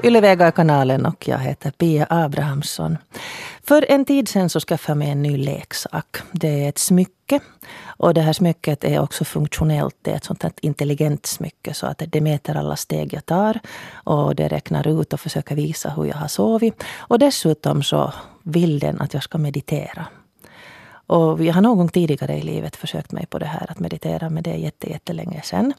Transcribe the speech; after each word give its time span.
Yle-Vega-kanalen 0.00 1.06
och 1.06 1.28
jag 1.28 1.38
heter 1.38 1.70
Pia 1.70 2.06
Abrahamsson. 2.10 2.98
För 3.62 3.86
en 3.88 4.04
tid 4.04 4.28
sedan 4.28 4.50
så 4.50 4.60
skaffade 4.60 4.90
jag 4.90 4.98
mig 4.98 5.10
en 5.10 5.22
ny 5.22 5.36
leksak. 5.36 6.16
Det 6.32 6.64
är 6.64 6.68
ett 6.68 6.78
smycke. 6.78 7.40
Och 7.84 8.14
det 8.14 8.20
här 8.20 8.32
smycket 8.32 8.84
är 8.84 9.00
också 9.00 9.24
funktionellt. 9.24 9.96
Det 10.02 10.10
är 10.10 10.16
ett 10.16 10.24
sånt 10.24 10.42
här 10.42 10.52
intelligent 10.60 11.26
smycke 11.26 11.74
så 11.74 11.86
att 11.86 12.02
det 12.06 12.20
mäter 12.20 12.56
alla 12.56 12.76
steg 12.76 13.14
jag 13.14 13.26
tar. 13.26 13.58
Och 13.92 14.34
det 14.34 14.48
räknar 14.48 15.00
ut 15.00 15.12
och 15.12 15.20
försöker 15.20 15.54
visa 15.54 15.90
hur 15.90 16.04
jag 16.04 16.16
har 16.16 16.28
sovit. 16.28 16.84
Och 16.98 17.18
dessutom 17.18 17.82
så 17.82 18.12
vill 18.42 18.78
den 18.78 19.00
att 19.00 19.14
jag 19.14 19.22
ska 19.22 19.38
meditera. 19.38 20.06
Och 21.06 21.44
jag 21.44 21.54
har 21.54 21.60
någon 21.60 21.78
gång 21.78 21.88
tidigare 21.88 22.38
i 22.38 22.42
livet 22.42 22.76
försökt 22.76 23.12
mig 23.12 23.26
på 23.26 23.38
det 23.38 23.46
här 23.46 23.70
att 23.70 23.78
meditera, 23.78 24.30
men 24.30 24.42
det 24.42 24.50
är 24.50 24.88
jättelänge 24.90 25.42
sedan. 25.42 25.72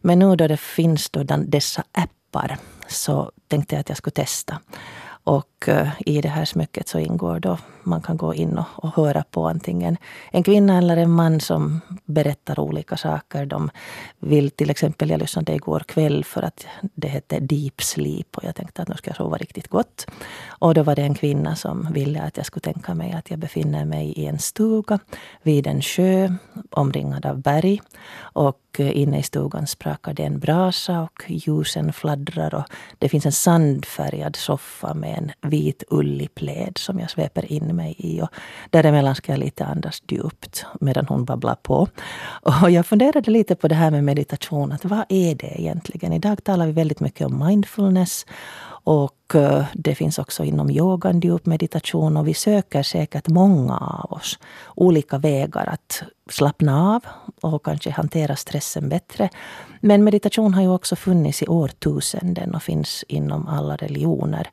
Men 0.00 0.18
nu 0.18 0.36
då 0.36 0.48
det 0.48 0.60
finns 0.60 1.10
då 1.10 1.22
dessa 1.22 1.84
appar 1.92 2.58
så 2.92 3.32
tänkte 3.48 3.74
jag 3.74 3.80
att 3.80 3.88
jag 3.88 3.98
skulle 3.98 4.12
testa. 4.12 4.60
Och 5.24 5.49
Eh, 5.68 5.88
i 6.06 6.20
det 6.20 6.28
här 6.28 6.44
smycket 6.44 6.88
så 6.88 6.98
ingår 6.98 7.40
då, 7.40 7.58
man 7.82 8.02
kan 8.02 8.16
gå 8.16 8.34
in 8.34 8.58
och, 8.58 8.64
och, 8.76 8.96
höra 8.96 9.24
på 9.30 9.48
antingen 9.48 9.96
en 10.30 10.42
kvinna 10.42 10.78
eller 10.78 10.96
en 10.96 11.10
man 11.10 11.40
som 11.40 11.80
berättar 12.04 12.60
olika 12.60 12.96
saker. 12.96 13.46
De 13.46 13.70
vill 14.18 14.50
till 14.50 14.70
exempel, 14.70 15.10
jag 15.10 15.20
lyssnade 15.20 15.54
igår 15.54 15.80
kväll 15.80 16.24
för 16.24 16.42
att 16.42 16.66
det 16.80 17.08
hette 17.08 17.40
Deep 17.40 17.82
Sleep 17.82 18.36
och 18.36 18.44
jag 18.44 18.54
tänkte 18.54 18.82
att 18.82 18.88
nu 18.88 18.94
ska 18.94 19.10
jag 19.10 19.16
sova 19.16 19.36
riktigt 19.36 19.68
gott. 19.68 20.06
Och 20.48 20.74
då 20.74 20.82
var 20.82 20.96
det 20.96 21.02
en 21.02 21.14
kvinna 21.14 21.56
som 21.56 21.92
ville 21.92 22.22
att 22.22 22.36
jag 22.36 22.46
skulle 22.46 22.72
tänka 22.72 22.94
mig 22.94 23.12
att 23.12 23.30
jag 23.30 23.38
befinner 23.38 23.84
mig 23.84 24.12
i 24.12 24.26
en 24.26 24.38
stuga 24.38 24.98
vid 25.42 25.66
en 25.66 25.82
sjö 25.82 26.32
omringad 26.70 27.26
av 27.26 27.38
berg. 27.42 27.80
Och 28.18 28.60
eh, 28.78 28.98
inne 28.98 29.18
i 29.18 29.22
stugan 29.22 29.66
sprakar 29.66 30.12
det 30.12 30.24
en 30.24 30.38
brasa 30.38 31.00
och 31.00 31.24
ljusen 31.26 31.92
fladdrar 31.92 32.54
och 32.54 32.64
det 32.98 33.08
finns 33.08 33.26
en 33.26 33.32
sandfärgad 33.32 34.36
soffa 34.36 34.94
med 34.94 35.18
en 35.18 35.49
vit 35.50 35.84
ullig 35.88 36.34
pläd 36.34 36.78
som 36.78 36.98
jag 36.98 37.10
sveper 37.10 37.52
in 37.52 37.76
mig 37.76 37.94
i. 37.98 38.22
Och 38.22 38.28
däremellan 38.70 39.14
ska 39.14 39.32
jag 39.32 39.38
lite 39.38 39.64
andas 39.64 40.02
djupt 40.08 40.64
medan 40.80 41.06
hon 41.08 41.24
babblar 41.24 41.56
på. 41.62 41.88
Och 42.62 42.70
jag 42.70 42.86
funderade 42.86 43.30
lite 43.30 43.54
på 43.54 43.68
det 43.68 43.74
här 43.74 43.90
med 43.90 44.04
meditation. 44.04 44.72
Att 44.72 44.84
vad 44.84 45.04
är 45.08 45.34
det 45.34 45.60
egentligen? 45.60 46.12
Idag 46.12 46.44
talar 46.44 46.66
vi 46.66 46.72
väldigt 46.72 47.00
mycket 47.00 47.26
om 47.26 47.46
mindfulness. 47.46 48.26
Och 48.84 49.34
eh, 49.34 49.64
det 49.74 49.94
finns 49.94 50.18
också 50.18 50.44
inom 50.44 50.70
yogan 50.70 51.20
djup 51.20 51.46
meditation 51.46 52.16
och 52.16 52.28
vi 52.28 52.34
söker 52.34 52.82
säkert 52.82 53.28
många 53.28 53.78
av 53.78 54.12
oss 54.12 54.38
olika 54.74 55.18
vägar 55.18 55.66
att 55.66 56.02
slappna 56.30 56.94
av 56.94 57.04
och 57.40 57.64
kanske 57.64 57.90
hantera 57.90 58.36
stressen 58.36 58.88
bättre. 58.88 59.28
Men 59.80 60.04
meditation 60.04 60.54
har 60.54 60.62
ju 60.62 60.68
också 60.68 60.96
funnits 60.96 61.42
i 61.42 61.46
årtusenden 61.46 62.54
och 62.54 62.62
finns 62.62 63.04
inom 63.08 63.48
alla 63.48 63.76
religioner. 63.76 64.48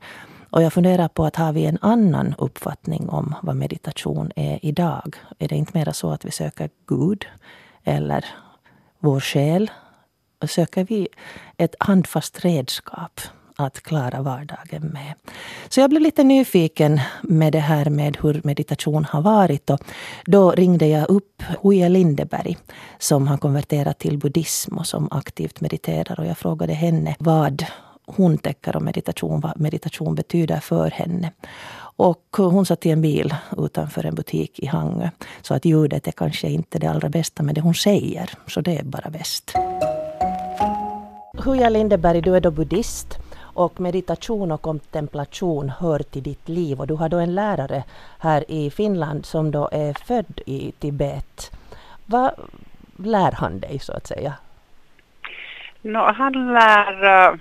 Och 0.50 0.62
jag 0.62 0.72
funderar 0.72 1.08
på 1.08 1.24
att 1.24 1.36
har 1.36 1.52
vi 1.52 1.66
en 1.66 1.78
annan 1.80 2.34
uppfattning 2.38 3.08
om 3.08 3.34
vad 3.42 3.56
meditation 3.56 4.32
är 4.36 4.58
idag? 4.62 5.16
Är 5.38 5.48
det 5.48 5.56
inte 5.56 5.78
mera 5.78 5.92
så 5.92 6.10
att 6.10 6.24
vi 6.24 6.30
söker 6.30 6.70
Gud 6.86 7.26
eller 7.84 8.24
vår 8.98 9.20
själ? 9.20 9.70
Söker 10.46 10.84
vi 10.84 11.08
ett 11.56 11.74
handfast 11.78 12.44
redskap 12.44 13.20
att 13.56 13.82
klara 13.82 14.22
vardagen 14.22 14.82
med. 14.82 15.14
Så 15.68 15.80
jag 15.80 15.90
blev 15.90 16.02
lite 16.02 16.24
nyfiken 16.24 17.00
med 17.22 17.52
det 17.52 17.58
här 17.60 17.90
med 17.90 18.16
hur 18.22 18.40
meditation 18.44 19.04
har 19.04 19.22
varit. 19.22 19.70
Och 19.70 19.80
då 20.24 20.50
ringde 20.50 20.86
jag 20.86 21.10
upp 21.10 21.42
Huja 21.62 21.88
Lindeberg 21.88 22.56
som 22.98 23.28
har 23.28 23.38
konverterat 23.38 23.98
till 23.98 24.18
buddhism 24.18 24.78
och 24.78 24.86
som 24.86 25.08
aktivt 25.10 25.60
mediterar. 25.60 26.20
Och 26.20 26.26
jag 26.26 26.38
frågade 26.38 26.72
henne 26.72 27.16
vad 27.18 27.64
hon 28.16 28.38
täcker 28.38 28.76
om 28.76 28.84
meditation, 28.84 29.40
vad 29.40 29.60
meditation 29.60 30.14
betyder 30.14 30.60
för 30.60 30.90
henne. 30.90 31.32
Och 31.96 32.36
hon 32.36 32.66
satt 32.66 32.86
i 32.86 32.90
en 32.90 33.02
bil 33.02 33.34
utanför 33.58 34.06
en 34.06 34.14
butik 34.14 34.58
i 34.58 34.66
Hangö. 34.66 35.10
Så 35.42 35.54
att 35.54 35.64
ljudet 35.64 36.06
är 36.06 36.12
kanske 36.12 36.48
inte 36.48 36.78
det 36.78 36.86
allra 36.86 37.08
bästa, 37.08 37.42
men 37.42 37.54
det 37.54 37.60
hon 37.60 37.74
säger, 37.74 38.30
så 38.46 38.60
det 38.60 38.78
är 38.78 38.84
bara 38.84 39.10
bäst. 39.10 39.54
Huja 41.44 41.68
Lindeberg, 41.68 42.20
du 42.20 42.36
är 42.36 42.40
då 42.40 42.50
buddhist 42.50 43.18
och 43.40 43.80
meditation 43.80 44.52
och 44.52 44.62
kontemplation 44.62 45.72
hör 45.78 45.98
till 45.98 46.22
ditt 46.22 46.48
liv. 46.48 46.80
Och 46.80 46.86
du 46.86 46.94
har 46.94 47.08
då 47.08 47.18
en 47.18 47.34
lärare 47.34 47.84
här 48.18 48.50
i 48.50 48.70
Finland 48.70 49.26
som 49.26 49.50
då 49.50 49.68
är 49.72 49.94
född 50.06 50.40
i 50.46 50.72
Tibet. 50.78 51.50
Vad 52.06 52.30
lär 52.96 53.32
han 53.32 53.60
dig 53.60 53.78
så 53.78 53.92
att 53.92 54.06
säga? 54.06 54.34
No, 55.82 56.12
han 56.12 56.32
lär 56.32 57.04
uh 57.04 57.38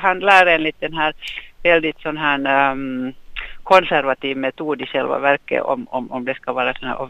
han 0.00 0.18
lär 0.18 0.46
enligt 0.46 0.80
den 0.80 0.94
här 0.94 1.12
väldigt 1.62 2.00
sån 2.00 2.16
här 2.16 2.70
um, 2.72 3.12
konservativ 3.62 4.36
metod 4.36 4.82
i 4.82 4.86
själva 4.86 5.18
verket 5.18 5.62
om, 5.62 5.86
om, 5.90 6.12
om 6.12 6.24
det 6.24 6.34
ska 6.34 6.52
vara 6.52 6.74
sån 6.74 6.88
här 6.88 7.08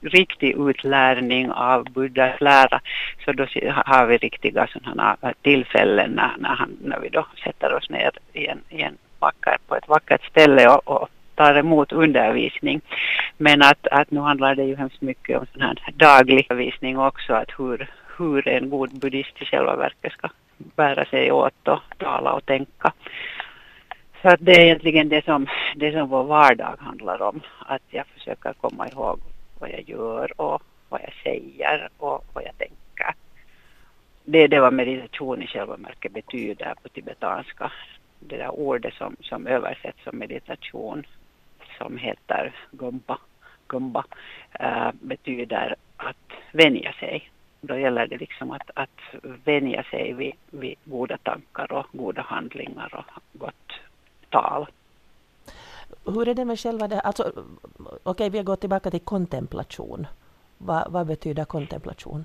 riktig 0.00 0.56
utlärning 0.68 1.50
av 1.50 1.84
Buddhas 1.84 2.40
lära 2.40 2.80
så 3.24 3.32
då 3.32 3.46
har 3.84 4.06
vi 4.06 4.16
riktiga 4.16 4.66
sådana 4.66 5.16
tillfällen 5.42 6.10
när, 6.10 6.30
när, 6.38 6.54
han, 6.54 6.76
när 6.80 7.00
vi 7.00 7.08
då 7.08 7.26
sätter 7.44 7.74
oss 7.74 7.90
ner 7.90 8.10
i 8.32 8.46
en, 8.46 8.60
i 8.68 8.82
en 8.82 8.96
vacker, 9.18 9.56
på 9.68 9.76
ett 9.76 9.88
vackert 9.88 10.24
ställe 10.30 10.68
och, 10.68 10.88
och 10.88 11.08
tar 11.34 11.54
emot 11.54 11.92
undervisning. 11.92 12.80
Men 13.36 13.62
att, 13.62 13.86
att 13.86 14.10
nu 14.10 14.20
handlar 14.20 14.54
det 14.54 14.64
ju 14.64 14.76
hemskt 14.76 15.00
mycket 15.00 15.38
om 15.38 15.46
sån 15.52 15.62
här 15.62 15.78
daglig 15.94 16.46
undervisning 16.50 16.98
också 16.98 17.32
att 17.32 17.50
hur, 17.58 17.90
hur 18.16 18.48
en 18.48 18.70
god 18.70 19.00
buddhist 19.00 19.42
i 19.42 19.44
själva 19.44 19.76
verket 19.76 20.12
ska 20.12 20.28
bära 20.58 21.04
sig 21.04 21.32
åt 21.32 21.68
och 21.68 21.82
tala 21.98 22.32
och 22.32 22.46
tänka. 22.46 22.92
Så 24.22 24.28
att 24.28 24.40
det 24.40 24.52
är 24.52 24.64
egentligen 24.64 25.08
det 25.08 25.24
som, 25.24 25.46
det 25.76 25.92
som 25.92 26.08
vår 26.08 26.24
vardag 26.24 26.76
handlar 26.78 27.22
om. 27.22 27.40
Att 27.58 27.82
jag 27.90 28.06
försöker 28.06 28.52
komma 28.52 28.88
ihåg 28.88 29.20
vad 29.58 29.70
jag 29.70 29.88
gör 29.88 30.40
och 30.40 30.62
vad 30.88 31.00
jag 31.00 31.12
säger 31.22 31.88
och 31.98 32.24
vad 32.32 32.44
jag 32.44 32.58
tänker. 32.58 33.14
Det 34.24 34.38
är 34.38 34.48
det 34.48 34.60
vad 34.60 34.72
meditation 34.72 35.42
i 35.42 35.46
själva 35.46 35.76
verket 35.76 36.12
betyder 36.12 36.74
på 36.82 36.88
tibetanska. 36.88 37.72
Det 38.18 38.36
där 38.36 38.50
ordet 38.50 38.94
som, 38.94 39.16
som 39.20 39.46
översätts 39.46 40.04
som 40.04 40.18
meditation 40.18 41.06
som 41.78 41.98
heter 41.98 42.52
gumba, 42.70 43.18
gumba 43.68 44.04
äh, 44.60 44.90
betyder 45.00 45.74
att 45.96 46.32
vänja 46.52 46.92
sig 46.92 47.30
då 47.60 47.78
gäller 47.78 48.06
det 48.06 48.16
liksom 48.16 48.50
att, 48.50 48.70
att 48.74 49.00
vänja 49.44 49.82
sig 49.82 50.12
vid, 50.12 50.34
vid 50.50 50.74
goda 50.84 51.18
tankar 51.18 51.72
och 51.72 51.86
goda 51.92 52.22
handlingar 52.22 52.94
och 52.94 53.22
gott 53.32 53.72
tal. 54.30 54.66
Hur 56.04 56.28
är 56.28 56.34
det 56.34 56.44
med 56.44 56.60
själva 56.60 56.88
det, 56.88 57.00
alltså 57.00 57.22
okej 57.22 57.98
okay, 58.04 58.30
vi 58.30 58.38
har 58.38 58.44
gått 58.44 58.60
tillbaka 58.60 58.90
till 58.90 59.00
kontemplation. 59.00 60.06
Va, 60.58 60.86
vad 60.90 61.06
betyder 61.06 61.44
kontemplation? 61.44 62.24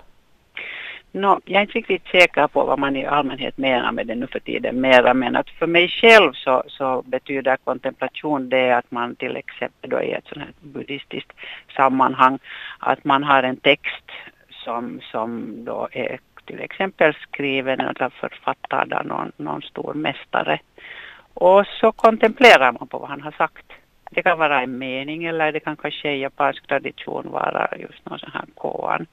No, 1.15 1.39
jag 1.45 1.57
är 1.57 1.61
inte 1.61 1.73
riktigt 1.73 2.07
säker 2.07 2.47
på 2.47 2.65
vad 2.65 2.79
man 2.79 2.95
i 2.95 3.05
allmänhet 3.05 3.57
menar 3.57 3.91
med 3.91 4.07
det 4.07 4.15
nu 4.15 4.27
för 4.27 4.39
tiden 4.39 4.81
mera 4.81 5.13
men 5.13 5.35
att 5.35 5.49
för 5.49 5.67
mig 5.67 5.89
själv 5.89 6.33
så, 6.33 6.63
så 6.67 7.01
betyder 7.01 7.57
kontemplation 7.57 8.49
det 8.49 8.77
att 8.77 8.91
man 8.91 9.15
till 9.15 9.37
exempel 9.37 9.89
då 9.89 10.01
i 10.01 10.11
ett 10.11 10.27
sådant 10.27 10.45
här 10.45 10.53
buddhistiskt 10.61 11.31
sammanhang 11.75 12.39
att 12.79 13.03
man 13.03 13.23
har 13.23 13.43
en 13.43 13.57
text 13.57 14.11
som, 14.63 15.01
som 15.11 15.55
då 15.65 15.87
är 15.91 16.19
till 16.45 16.59
exempel 16.59 17.13
skriven 17.13 17.79
eller 17.79 18.09
författad 18.09 18.93
av 18.93 19.05
någon, 19.05 19.31
någon 19.37 19.61
stor 19.61 19.93
mästare. 19.93 20.59
Och 21.33 21.67
så 21.67 21.91
kontemplerar 21.91 22.71
man 22.71 22.87
på 22.87 22.97
vad 22.97 23.09
han 23.09 23.21
har 23.21 23.31
sagt. 23.31 23.65
Det 24.11 24.23
kan 24.23 24.39
vara 24.39 24.61
en 24.61 24.77
mening 24.77 25.25
eller 25.25 25.51
det 25.51 25.59
kan 25.59 25.75
kanske 25.75 26.11
i 26.11 26.21
japansk 26.21 26.67
tradition 26.67 27.31
vara 27.31 27.67
just 27.79 28.05
någon 28.05 28.19
sån 28.19 28.31
här 28.33 28.45
koan. 28.55 29.05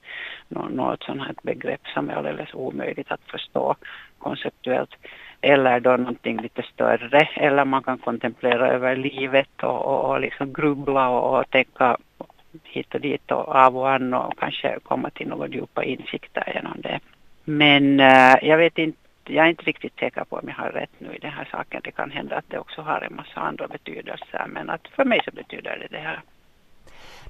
något 0.49 1.03
sånt 1.03 1.21
här 1.21 1.35
begrepp 1.43 1.87
som 1.93 2.09
är 2.09 2.13
alldeles 2.13 2.53
omöjligt 2.53 3.11
att 3.11 3.31
förstå 3.31 3.75
konceptuellt. 4.19 4.95
Eller 5.41 5.79
då 5.79 5.97
någonting 5.97 6.41
lite 6.41 6.63
större. 6.73 7.29
Eller 7.35 7.65
man 7.65 7.83
kan 7.83 7.97
kontemplera 7.97 8.69
över 8.69 8.95
livet 8.95 9.63
och, 9.63 9.85
och, 9.85 10.09
och 10.09 10.21
liksom 10.21 10.53
grubbla 10.53 11.09
och, 11.09 11.39
och 11.39 11.49
tänka 11.49 11.97
hit 12.63 12.95
och 12.95 13.01
dit 13.01 13.31
och 13.31 13.55
av 13.55 13.77
och 13.77 13.91
an 13.91 14.13
och 14.13 14.37
kanske 14.37 14.79
komma 14.83 15.09
till 15.09 15.27
några 15.27 15.47
djupa 15.47 15.83
insikter 15.83 16.53
genom 16.55 16.81
det. 16.81 16.99
Men 17.43 17.99
eh, 17.99 18.35
jag 18.41 18.57
vet 18.57 18.77
inte, 18.77 18.97
jag 19.25 19.45
är 19.45 19.49
inte 19.49 19.63
riktigt 19.63 19.99
säker 19.99 20.23
på 20.23 20.35
om 20.35 20.47
jag 20.47 20.55
har 20.55 20.71
rätt 20.71 20.99
nu 20.99 21.15
i 21.15 21.19
den 21.19 21.31
här 21.31 21.47
saken. 21.51 21.81
Det 21.83 21.91
kan 21.91 22.11
hända 22.11 22.35
att 22.35 22.49
det 22.49 22.59
också 22.59 22.81
har 22.81 23.01
en 23.01 23.15
massa 23.15 23.39
andra 23.39 23.67
betydelser 23.67 24.45
men 24.47 24.69
att 24.69 24.87
för 24.87 25.05
mig 25.05 25.21
så 25.25 25.31
betyder 25.31 25.77
det 25.79 25.87
det 25.97 26.03
här. 26.03 26.21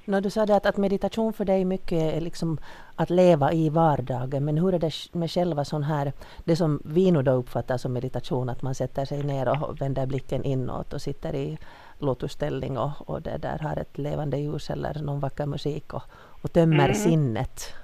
No, 0.04 0.20
du 0.20 0.30
sa 0.30 0.46
det 0.46 0.56
att, 0.56 0.66
att 0.66 0.76
meditation 0.76 1.32
för 1.32 1.44
dig 1.44 1.64
mycket 1.64 2.14
är 2.14 2.20
liksom 2.20 2.58
att 2.96 3.10
leva 3.10 3.52
i 3.52 3.68
vardagen. 3.68 4.44
Men 4.44 4.58
hur 4.58 4.74
är 4.74 4.78
det 4.78 4.92
med 5.12 5.30
själva 5.30 5.64
sån 5.64 5.82
här, 5.82 6.12
det 6.44 6.56
som 6.56 6.80
vi 6.84 7.10
nu 7.10 7.22
då 7.22 7.32
uppfattar 7.32 7.78
som 7.78 7.92
meditation, 7.92 8.48
att 8.48 8.62
man 8.62 8.74
sätter 8.74 9.04
sig 9.04 9.22
ner 9.22 9.64
och 9.64 9.80
vänder 9.80 10.06
blicken 10.06 10.44
inåt 10.44 10.92
och 10.92 11.02
sitter 11.02 11.34
i 11.34 11.58
lotusställning 12.02 12.78
och, 12.78 13.08
och 13.08 13.22
det 13.22 13.38
där 13.38 13.58
har 13.58 13.76
ett 13.76 13.98
levande 13.98 14.36
ljus 14.36 14.70
eller 14.70 15.02
någon 15.02 15.20
vacker 15.20 15.46
musik 15.46 15.94
och, 15.94 16.02
och 16.42 16.52
tömmer 16.52 16.84
mm. 16.84 16.94
sinnet. 16.94 17.74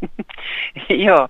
ja, 0.88 1.28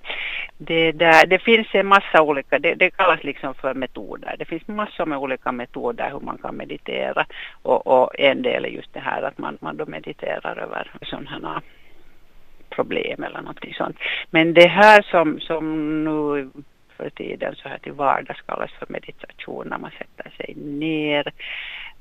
det, 0.57 0.91
där, 0.91 1.27
det 1.27 1.39
finns 1.39 1.67
en 1.71 1.87
massa 1.87 2.21
olika, 2.21 2.59
det, 2.59 2.75
det, 2.75 2.89
kallas 2.89 3.23
liksom 3.23 3.53
för 3.53 3.73
metoder. 3.73 4.35
Det 4.39 4.45
finns 4.45 4.67
massor 4.67 5.05
med 5.05 5.17
olika 5.17 5.51
metoder 5.51 6.09
hur 6.11 6.19
man 6.19 6.37
kan 6.37 6.55
meditera 6.55 7.25
och, 7.61 7.87
och 7.87 8.19
en 8.19 8.41
del 8.41 8.65
är 8.65 8.69
just 8.69 8.93
det 8.93 8.99
här 8.99 9.21
att 9.21 9.37
man, 9.37 9.57
man 9.61 9.77
då 9.77 9.85
mediterar 9.85 10.57
över 10.57 10.91
sådana 11.01 11.61
problem 12.69 13.23
eller 13.23 13.41
någonting 13.41 13.73
sånt. 13.73 13.97
Men 14.29 14.53
det 14.53 14.67
här 14.67 15.01
som, 15.01 15.39
som 15.39 15.63
nu 16.03 16.49
för 16.97 17.09
tiden 17.09 17.55
så 17.55 17.69
här 17.69 17.77
till 17.77 17.93
vardags 17.93 18.41
kallas 18.41 18.71
för 18.71 18.85
meditation 18.89 19.67
när 19.67 19.77
man 19.77 19.91
sätter 19.91 20.29
sig 20.37 20.55
ner. 20.55 21.33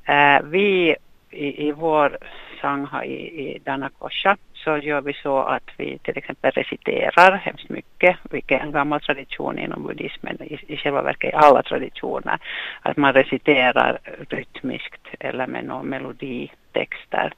Eh, 0.08 0.42
vi 0.44 0.96
i, 1.30 1.68
i 1.68 1.72
vår 1.72 2.18
sangha 2.60 3.04
i, 3.04 3.16
i 3.40 3.58
Danakosha 3.64 4.36
så 4.54 4.76
gör 4.76 5.00
vi 5.00 5.12
så 5.12 5.38
att 5.38 5.70
vi 5.76 5.98
till 5.98 6.18
exempel 6.18 6.50
reciterar 6.50 7.36
hemskt 7.36 7.68
mycket, 7.68 8.16
vilket 8.30 8.60
är 8.60 8.64
en 8.64 8.72
gammal 8.72 9.00
tradition 9.00 9.58
inom 9.58 9.82
buddhismen, 9.82 10.42
i, 10.42 10.58
i 10.66 10.76
själva 10.76 11.02
verket 11.02 11.32
i 11.32 11.36
alla 11.36 11.62
traditioner, 11.62 12.38
att 12.82 12.96
man 12.96 13.12
reciterar 13.12 13.98
rytmiskt 14.28 15.06
eller 15.20 15.46
med 15.46 15.64
någon 15.64 15.86
meloditexter. 15.86 17.32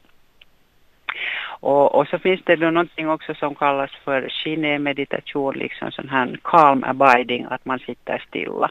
Och, 1.61 1.95
och 1.95 2.09
så 2.09 2.19
finns 2.19 2.41
det 2.45 2.57
då 2.57 2.71
någonting 2.71 3.11
också 3.11 3.35
som 3.35 3.55
kallas 3.55 3.91
för 4.05 4.29
shine-meditation, 4.29 5.55
liksom 5.55 5.91
sån 5.93 6.09
här 6.09 6.39
calm 6.43 6.85
abiding, 6.85 7.47
att 7.51 7.65
man 7.65 7.79
sitter 7.79 8.19
stilla. 8.29 8.69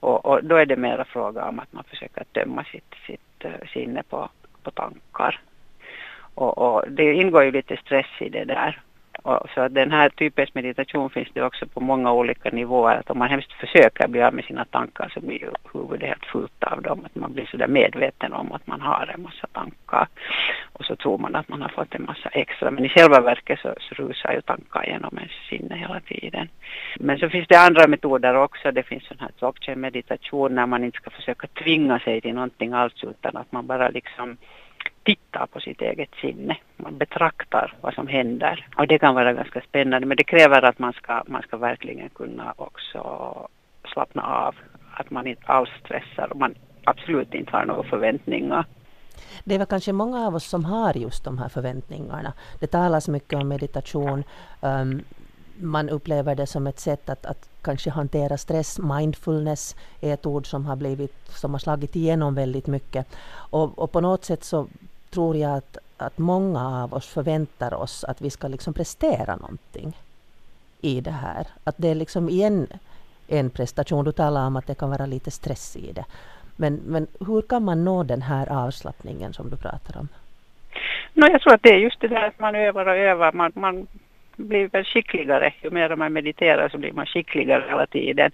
Och, 0.00 0.26
och 0.26 0.44
då 0.44 0.56
är 0.56 0.66
det 0.66 0.76
mera 0.76 1.04
fråga 1.04 1.44
om 1.44 1.58
att 1.58 1.72
man 1.72 1.84
försöker 1.84 2.24
tömma 2.32 2.64
sitt, 2.64 2.94
sitt 3.06 3.29
Eh, 3.44 3.68
sinne 3.72 4.02
på, 4.02 4.28
på 4.62 4.70
tankar. 4.70 5.40
Och, 6.34 6.58
och, 6.58 6.84
det 6.90 7.14
ingår 7.14 7.44
ju 7.44 7.50
lite 7.50 7.76
stress 7.76 8.06
i 8.20 8.28
det 8.28 8.44
där. 8.44 8.80
Så 9.54 9.68
den 9.68 9.90
här 9.90 10.08
typens 10.08 10.54
meditation 10.54 11.10
finns 11.10 11.28
det 11.32 11.42
också 11.42 11.66
på 11.66 11.80
många 11.80 12.12
olika 12.12 12.50
nivåer. 12.50 12.96
Att 12.96 13.10
om 13.10 13.18
man 13.18 13.28
hemskt 13.28 13.52
försöker 13.52 14.08
bli 14.08 14.22
av 14.22 14.34
med 14.34 14.44
sina 14.44 14.64
tankar 14.64 15.10
så 15.14 15.20
blir 15.20 15.40
ju 15.40 15.50
huvudet 15.72 16.08
helt 16.08 16.26
fullt 16.26 16.64
av 16.64 16.82
dem. 16.82 17.04
Att 17.04 17.14
man 17.14 17.32
blir 17.32 17.46
sådär 17.46 17.68
medveten 17.68 18.32
om 18.32 18.52
att 18.52 18.66
man 18.66 18.80
har 18.80 19.10
en 19.14 19.22
massa 19.22 19.46
tankar. 19.52 20.08
Och 20.72 20.84
så 20.84 20.96
tror 20.96 21.18
man 21.18 21.34
att 21.36 21.48
man 21.48 21.62
har 21.62 21.68
fått 21.68 21.94
en 21.94 22.04
massa 22.04 22.28
extra. 22.28 22.70
Men 22.70 22.84
i 22.84 22.88
själva 22.88 23.20
verket 23.20 23.58
så, 23.60 23.74
så 23.80 23.94
rusar 23.94 24.32
ju 24.32 24.40
tankar 24.40 24.84
genom 24.86 25.18
ens 25.18 25.32
sinne 25.48 25.76
hela 25.76 26.00
tiden. 26.00 26.48
Men 26.96 27.18
så 27.18 27.28
finns 27.28 27.48
det 27.48 27.60
andra 27.60 27.86
metoder 27.86 28.34
också. 28.34 28.72
Det 28.72 28.82
finns 28.82 29.04
sån 29.04 29.20
här 29.20 29.30
blockchain-meditation 29.38 30.54
när 30.54 30.66
man 30.66 30.84
inte 30.84 30.96
ska 30.98 31.10
försöka 31.10 31.46
tvinga 31.46 31.98
sig 31.98 32.20
till 32.20 32.34
någonting 32.34 32.72
alls 32.72 33.04
utan 33.04 33.36
att 33.36 33.52
man 33.52 33.66
bara 33.66 33.88
liksom 33.88 34.36
tittar 35.02 35.46
på 35.46 35.60
sitt 35.60 35.80
eget 35.80 36.14
sinne. 36.20 36.56
Man 36.76 36.98
betraktar 36.98 37.74
vad 37.80 37.94
som 37.94 38.06
händer. 38.06 38.66
Och 38.76 38.86
det 38.86 38.98
kan 38.98 39.14
vara 39.14 39.32
ganska 39.32 39.60
spännande 39.60 40.06
men 40.06 40.16
det 40.16 40.24
kräver 40.24 40.62
att 40.62 40.78
man 40.78 40.92
ska, 40.92 41.22
man 41.26 41.42
ska 41.42 41.56
verkligen 41.56 42.08
kunna 42.08 42.54
också 42.56 43.00
slappna 43.92 44.22
av. 44.22 44.54
Att 44.92 45.10
man 45.10 45.26
inte 45.26 45.46
alls 45.46 45.70
stressar 45.84 46.28
och 46.30 46.36
man 46.36 46.54
absolut 46.84 47.34
inte 47.34 47.52
har 47.52 47.64
några 47.64 47.82
förväntningar. 47.82 48.64
Det 49.44 49.54
är 49.54 49.58
väl 49.58 49.66
kanske 49.66 49.92
många 49.92 50.26
av 50.26 50.34
oss 50.34 50.44
som 50.44 50.64
har 50.64 50.94
just 50.94 51.24
de 51.24 51.38
här 51.38 51.48
förväntningarna. 51.48 52.32
Det 52.60 52.66
talas 52.66 53.08
mycket 53.08 53.38
om 53.38 53.48
meditation. 53.48 54.24
Um, 54.60 55.02
man 55.56 55.88
upplever 55.88 56.34
det 56.34 56.46
som 56.46 56.66
ett 56.66 56.80
sätt 56.80 57.10
att, 57.10 57.26
att 57.26 57.48
kanske 57.62 57.90
hantera 57.90 58.38
stress. 58.38 58.78
Mindfulness 58.78 59.76
är 60.00 60.14
ett 60.14 60.26
ord 60.26 60.46
som 60.46 60.66
har, 60.66 60.76
blivit, 60.76 61.14
som 61.28 61.52
har 61.52 61.58
slagit 61.58 61.96
igenom 61.96 62.34
väldigt 62.34 62.66
mycket. 62.66 63.06
Och, 63.32 63.78
och 63.78 63.92
på 63.92 64.00
något 64.00 64.24
sätt 64.24 64.44
så 64.44 64.66
tror 65.10 65.36
jag 65.36 65.56
att, 65.56 65.78
att 65.96 66.18
många 66.18 66.82
av 66.82 66.94
oss 66.94 67.08
förväntar 67.08 67.74
oss 67.74 68.04
att 68.04 68.20
vi 68.20 68.30
ska 68.30 68.48
liksom 68.48 68.74
prestera 68.74 69.36
någonting 69.36 69.96
i 70.80 71.00
det 71.00 71.10
här. 71.10 71.46
Att 71.64 71.74
det 71.78 71.88
är 71.88 71.94
liksom 71.94 72.28
igen 72.28 72.66
en 73.28 73.50
prestation. 73.50 74.04
Du 74.04 74.12
talar 74.12 74.46
om 74.46 74.56
att 74.56 74.66
det 74.66 74.74
kan 74.74 74.90
vara 74.90 75.06
lite 75.06 75.30
stress 75.30 75.76
i 75.76 75.92
det. 75.92 76.04
Men, 76.56 76.80
men 76.86 77.06
hur 77.26 77.42
kan 77.42 77.64
man 77.64 77.84
nå 77.84 78.02
den 78.02 78.22
här 78.22 78.52
avslappningen 78.66 79.32
som 79.32 79.50
du 79.50 79.56
pratar 79.56 80.00
om? 80.00 80.08
No, 81.14 81.26
jag 81.26 81.40
tror 81.40 81.54
att 81.54 81.62
det 81.62 81.68
är 81.68 81.78
just 81.78 82.00
det 82.00 82.08
där 82.08 82.26
att 82.26 82.38
man 82.38 82.54
övar 82.54 82.86
och 82.86 82.96
övar. 82.96 83.32
Man, 83.32 83.52
man 83.54 83.86
blir 84.36 84.68
väl 84.68 84.84
skickligare. 84.84 85.52
Ju 85.62 85.70
mer 85.70 85.96
man 85.96 86.12
mediterar 86.12 86.68
så 86.68 86.78
blir 86.78 86.92
man 86.92 87.06
skickligare 87.06 87.64
hela 87.68 87.86
tiden. 87.86 88.30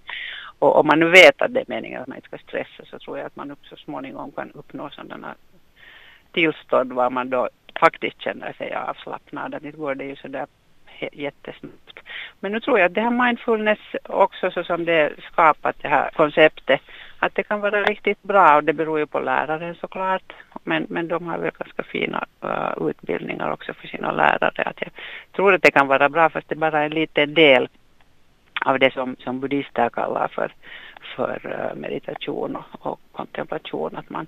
Och 0.59 0.79
om 0.79 0.87
man 0.87 0.99
nu 0.99 1.09
vet 1.09 1.41
att 1.41 1.53
det 1.53 1.59
är 1.59 1.65
meningen 1.67 2.01
att 2.01 2.07
man 2.07 2.17
inte 2.17 2.27
ska 2.27 2.37
stressa 2.37 2.85
så 2.85 2.99
tror 2.99 3.17
jag 3.17 3.27
att 3.27 3.35
man 3.35 3.55
så 3.63 3.75
småningom 3.75 4.31
kan 4.31 4.51
uppnå 4.51 4.89
sådana 4.89 5.35
tillstånd 6.31 6.93
var 6.93 7.09
man 7.09 7.29
då 7.29 7.49
faktiskt 7.79 8.21
känner 8.21 8.53
sig 8.53 8.73
avslappnad. 8.73 9.55
Att 9.55 9.63
inte 9.63 9.77
går 9.77 9.95
det 9.95 10.05
ju 10.05 10.15
sådär 10.15 10.47
jättesnabbt. 11.11 11.99
Men 12.39 12.51
nu 12.51 12.59
tror 12.59 12.79
jag 12.79 12.85
att 12.85 12.93
det 12.93 13.01
här 13.01 13.25
mindfulness 13.25 13.79
också 14.03 14.51
så 14.51 14.63
som 14.63 14.85
det 14.85 15.13
skapat 15.31 15.75
det 15.81 15.87
här 15.87 16.09
konceptet 16.15 16.81
att 17.19 17.35
det 17.35 17.43
kan 17.43 17.61
vara 17.61 17.83
riktigt 17.83 18.23
bra 18.23 18.55
och 18.55 18.63
det 18.63 18.73
beror 18.73 18.99
ju 18.99 19.05
på 19.05 19.19
läraren 19.19 19.75
såklart. 19.75 20.33
Men, 20.67 20.85
men 20.89 21.07
de 21.07 21.27
har 21.27 21.37
väl 21.37 21.51
ganska 21.59 21.83
fina 21.83 22.25
uh, 22.43 22.89
utbildningar 22.89 23.51
också 23.51 23.73
för 23.73 23.87
sina 23.87 24.11
lärare. 24.11 24.63
Att 24.63 24.81
jag 24.81 24.91
tror 25.31 25.53
att 25.53 25.61
det 25.61 25.71
kan 25.71 25.87
vara 25.87 26.09
bra 26.09 26.29
fast 26.29 26.49
det 26.49 26.55
är 26.55 26.59
bara 26.59 26.83
en 26.83 26.91
liten 26.91 27.33
del 27.33 27.69
av 28.65 28.79
det 28.79 28.93
som, 28.93 29.15
som 29.19 29.39
buddhister 29.39 29.89
kallar 29.89 30.27
för, 30.27 30.53
för 31.15 31.39
uh, 31.45 31.79
meditation 31.79 32.55
och, 32.55 32.85
och 32.85 32.99
kontemplation. 33.11 33.95
Att 33.95 34.09
man, 34.09 34.27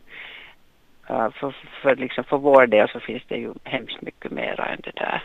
uh, 1.10 1.30
för, 1.30 1.56
för, 1.82 1.96
liksom 1.96 2.24
för 2.24 2.38
vår 2.38 2.68
del 2.68 2.90
så 2.90 3.00
finns 3.00 3.24
det 3.28 3.38
ju 3.38 3.54
hemskt 3.64 4.02
mycket 4.02 4.32
mera 4.32 4.66
än 4.66 4.80
det 4.84 4.96
där. 4.96 5.24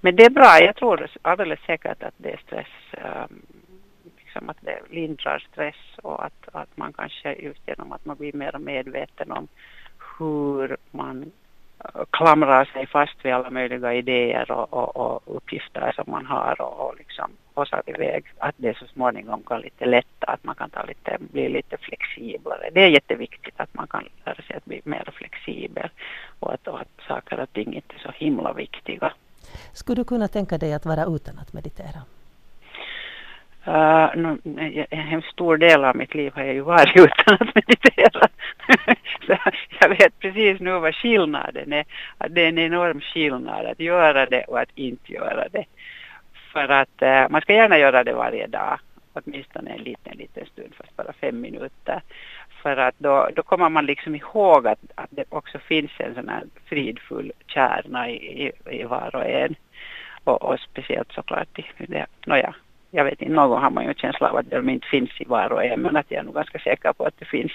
Men 0.00 0.16
det 0.16 0.24
är 0.24 0.30
bra, 0.30 0.58
jag 0.60 0.76
tror 0.76 1.10
alldeles 1.22 1.60
säkert 1.60 2.02
att 2.02 2.14
det 2.16 2.32
är 2.32 2.40
stress 2.46 2.74
um, 2.92 3.42
liksom 4.18 4.48
att 4.48 4.56
det 4.60 4.80
lindrar 4.90 5.46
stress 5.52 5.98
och 6.02 6.24
att, 6.24 6.48
att 6.52 6.76
man 6.76 6.92
kanske 6.92 7.34
just 7.34 7.68
genom 7.68 7.92
att 7.92 8.04
man 8.04 8.16
blir 8.16 8.32
mer 8.32 8.58
medveten 8.58 9.32
om 9.32 9.48
hur 10.18 10.76
man 10.90 11.32
eh, 11.84 12.02
klamrar 12.10 12.64
sig 12.64 12.86
fast 12.86 13.24
vid 13.24 13.32
alla 13.32 13.50
möjliga 13.50 13.94
idéer 13.94 14.50
och, 14.50 14.72
och, 14.72 14.96
och 14.96 15.36
uppgifter 15.36 15.92
som 15.92 16.04
man 16.06 16.26
har 16.26 16.60
och, 16.60 16.88
och 16.88 16.94
liksom 16.98 17.30
hossar 17.54 17.82
iväg. 17.86 18.24
Att 18.38 18.54
det 18.56 18.76
så 18.76 18.86
småningom 18.86 19.42
kan 19.42 19.60
lite 19.60 19.86
lätta, 19.86 20.26
att 20.26 20.44
man 20.44 20.54
kan 20.54 20.70
ta 20.70 20.82
lite, 20.82 21.16
bli 21.20 21.48
lite 21.48 21.76
flexiblare. 21.76 22.70
Det 22.74 22.80
är 22.80 22.88
jätteviktigt 22.88 23.60
att 23.60 23.74
man 23.74 23.86
kan 23.86 24.04
lära 24.24 24.42
sig 24.42 24.56
att 24.56 24.64
bli 24.64 24.80
mer 24.84 25.08
flexibel 25.12 25.90
och 26.40 26.52
att, 26.54 26.68
och 26.68 26.80
att 26.80 26.88
saker 27.08 27.40
och 27.40 27.52
ting 27.52 27.74
inte 27.74 27.94
är 27.94 27.98
så 27.98 28.12
himla 28.24 28.52
viktiga. 28.52 29.12
Skulle 29.72 30.00
du 30.00 30.04
kunna 30.04 30.28
tänka 30.28 30.58
dig 30.58 30.74
att 30.74 30.86
vara 30.86 31.04
utan 31.04 31.38
att 31.38 31.52
meditera? 31.52 32.02
Uh, 33.68 34.08
no, 34.16 34.38
en 34.90 35.22
stor 35.22 35.56
del 35.56 35.84
av 35.84 35.96
mitt 35.96 36.14
liv 36.14 36.32
har 36.34 36.42
jag 36.42 36.54
ju 36.54 36.60
varit 36.60 36.96
utan 36.96 37.34
att 37.40 37.54
meditera. 37.54 38.28
så 39.26 39.36
jag 39.80 39.88
vet 39.88 40.18
precis 40.18 40.60
nu 40.60 40.78
vad 40.78 40.94
skillnaden 40.94 41.72
är. 41.72 41.84
Att 42.18 42.34
det 42.34 42.44
är 42.44 42.48
en 42.48 42.58
enorm 42.58 43.00
skillnad 43.00 43.66
att 43.66 43.80
göra 43.80 44.26
det 44.26 44.44
och 44.44 44.60
att 44.60 44.70
inte 44.74 45.12
göra 45.12 45.48
det. 45.48 45.64
För 46.52 46.68
att 46.68 47.02
uh, 47.02 47.30
man 47.30 47.40
ska 47.40 47.54
gärna 47.54 47.78
göra 47.78 48.04
det 48.04 48.12
varje 48.12 48.46
dag. 48.46 48.78
Åtminstone 49.12 49.70
en 49.70 49.82
liten, 49.82 50.16
liten 50.16 50.46
stund, 50.46 50.74
fast 50.74 50.96
bara 50.96 51.12
fem 51.12 51.40
minuter. 51.40 52.02
För 52.62 52.76
att 52.76 52.94
då, 52.98 53.28
då 53.34 53.42
kommer 53.42 53.68
man 53.68 53.86
liksom 53.86 54.14
ihåg 54.14 54.66
att, 54.66 54.80
att 54.94 55.10
det 55.10 55.24
också 55.28 55.58
finns 55.58 55.90
en 55.98 56.14
sån 56.14 56.28
här 56.28 56.44
fridfull 56.64 57.32
kärna 57.46 58.10
i, 58.10 58.46
i, 58.46 58.52
i 58.70 58.84
var 58.84 59.16
och 59.16 59.26
en. 59.26 59.54
Och, 60.24 60.42
och 60.42 60.60
speciellt 60.60 61.12
såklart 61.12 61.58
i 61.58 61.64
det, 61.86 62.06
nåja, 62.26 62.54
jag 62.90 63.04
vet 63.04 63.22
inte, 63.22 63.34
någon 63.34 63.62
har 63.62 63.70
man 63.70 63.84
ju 63.84 63.88
en 63.88 63.94
känsla 63.94 64.30
av 64.30 64.36
att 64.36 64.50
de 64.50 64.68
inte 64.68 64.86
finns 64.86 65.20
i 65.20 65.24
var 65.24 65.52
och 65.52 65.64
en, 65.64 65.80
men 65.80 65.96
att 65.96 66.10
jag 66.10 66.20
är 66.20 66.24
nog 66.24 66.34
ganska 66.34 66.58
säker 66.58 66.92
på 66.92 67.04
att 67.04 67.18
det 67.18 67.24
finns. 67.24 67.52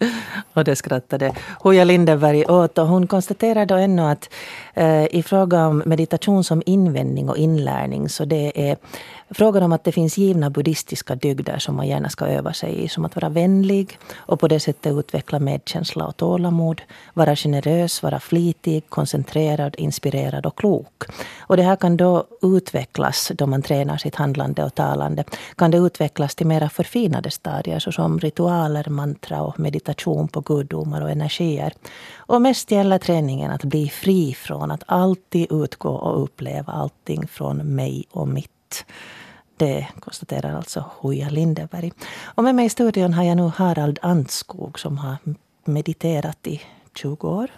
Och 0.52 0.64
det 0.64 0.76
skrattade 0.76 1.32
Hoja 1.60 1.84
Lindenberg 1.84 2.44
åt. 2.44 2.78
Och 2.78 2.86
hon 2.86 3.06
konstaterar 3.06 3.66
då 3.66 3.74
ännu 3.74 4.02
att 4.02 4.30
eh, 4.74 5.04
i 5.04 5.22
fråga 5.22 5.66
om 5.66 5.82
meditation 5.86 6.44
som 6.44 6.62
invändning 6.66 7.28
och 7.28 7.36
inlärning 7.36 8.08
så 8.08 8.24
det 8.24 8.70
är 8.70 8.76
frågan 9.30 9.62
om 9.62 9.72
att 9.72 9.84
det 9.84 9.92
finns 9.92 10.18
givna 10.18 10.50
buddhistiska 10.50 11.14
dygder 11.14 11.58
som 11.58 11.76
man 11.76 11.88
gärna 11.88 12.08
ska 12.08 12.26
öva 12.26 12.52
sig 12.52 12.84
i. 12.84 12.88
Som 12.88 13.04
att 13.04 13.16
vara 13.16 13.28
vänlig 13.28 13.98
och 14.16 14.40
på 14.40 14.48
det 14.48 14.60
sättet 14.60 14.92
utveckla 14.92 15.38
medkänsla 15.38 16.06
och 16.06 16.16
tålamod. 16.16 16.82
Vara 17.14 17.36
generös, 17.36 18.02
vara 18.02 18.20
flitig, 18.20 18.84
koncentrerad, 18.88 19.74
inspirerad 19.78 20.46
och 20.46 20.56
klok. 20.56 21.04
Och 21.40 21.56
det 21.56 21.62
här 21.62 21.76
kan 21.76 21.96
då 21.96 22.24
utvecklas 22.42 23.32
då 23.34 23.46
man 23.46 23.62
tränar 23.62 23.96
sitt 23.96 24.14
handlande 24.14 24.64
och 24.64 24.74
talande. 24.74 25.24
Kan 25.56 25.70
det 25.70 25.78
utvecklas 25.78 26.34
till 26.34 26.46
mera 26.46 26.68
förfinade 26.68 27.30
stadier 27.30 27.78
såsom 27.78 28.18
ritualer, 28.18 28.88
mantra 28.88 29.42
och 29.42 29.60
meditation 29.60 29.89
på 30.28 30.40
gudomar 30.40 31.00
och 31.00 31.10
energier. 31.10 31.72
Och 32.16 32.42
mest 32.42 32.70
gäller 32.70 32.98
träningen 32.98 33.50
att 33.50 33.64
bli 33.64 33.88
fri 33.88 34.34
från 34.34 34.70
att 34.70 34.82
alltid 34.86 35.52
utgå 35.52 35.90
och 35.90 36.22
uppleva 36.22 36.72
allting 36.72 37.28
från 37.28 37.56
mig 37.56 38.04
och 38.10 38.28
mitt. 38.28 38.84
Det 39.56 39.86
konstaterar 40.00 40.56
alltså 40.56 40.84
Huja 41.00 41.28
Lindeberg. 41.28 41.92
Och 42.22 42.44
med 42.44 42.54
mig 42.54 42.66
i 42.66 42.70
studion 42.70 43.14
har 43.14 43.24
jag 43.24 43.36
nu 43.36 43.52
Harald 43.56 43.98
Antskog 44.02 44.78
som 44.78 44.98
har 44.98 45.16
mediterat 45.64 46.46
i 46.46 46.60
20 46.94 47.28
år. 47.28 47.50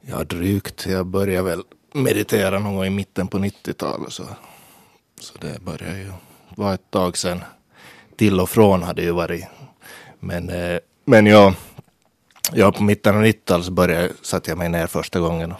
Ja, 0.00 0.24
drygt. 0.24 0.86
Jag 0.86 1.06
började 1.06 1.42
väl 1.42 1.62
meditera 1.92 2.58
någon 2.58 2.76
gång 2.76 2.84
i 2.84 2.90
mitten 2.90 3.28
på 3.28 3.38
90-talet. 3.38 4.12
Så, 4.12 4.22
så 5.20 5.38
det 5.38 5.60
började 5.60 5.98
ju 5.98 6.12
vara 6.56 6.74
ett 6.74 6.90
tag 6.90 7.16
sedan. 7.16 7.44
Till 8.16 8.40
och 8.40 8.50
från 8.50 8.82
hade 8.82 9.02
ju 9.02 9.10
varit. 9.10 9.44
Men, 10.20 10.48
eh, 10.48 10.78
men 11.04 11.26
jag, 11.26 11.54
jag 12.52 12.74
på 12.74 12.82
mitten 12.82 13.16
av 13.16 13.22
90-talet 13.22 13.66
så 13.66 13.72
började, 13.72 14.12
satte 14.22 14.50
jag 14.50 14.58
mig 14.58 14.68
ner 14.68 14.86
första 14.86 15.20
gången. 15.20 15.54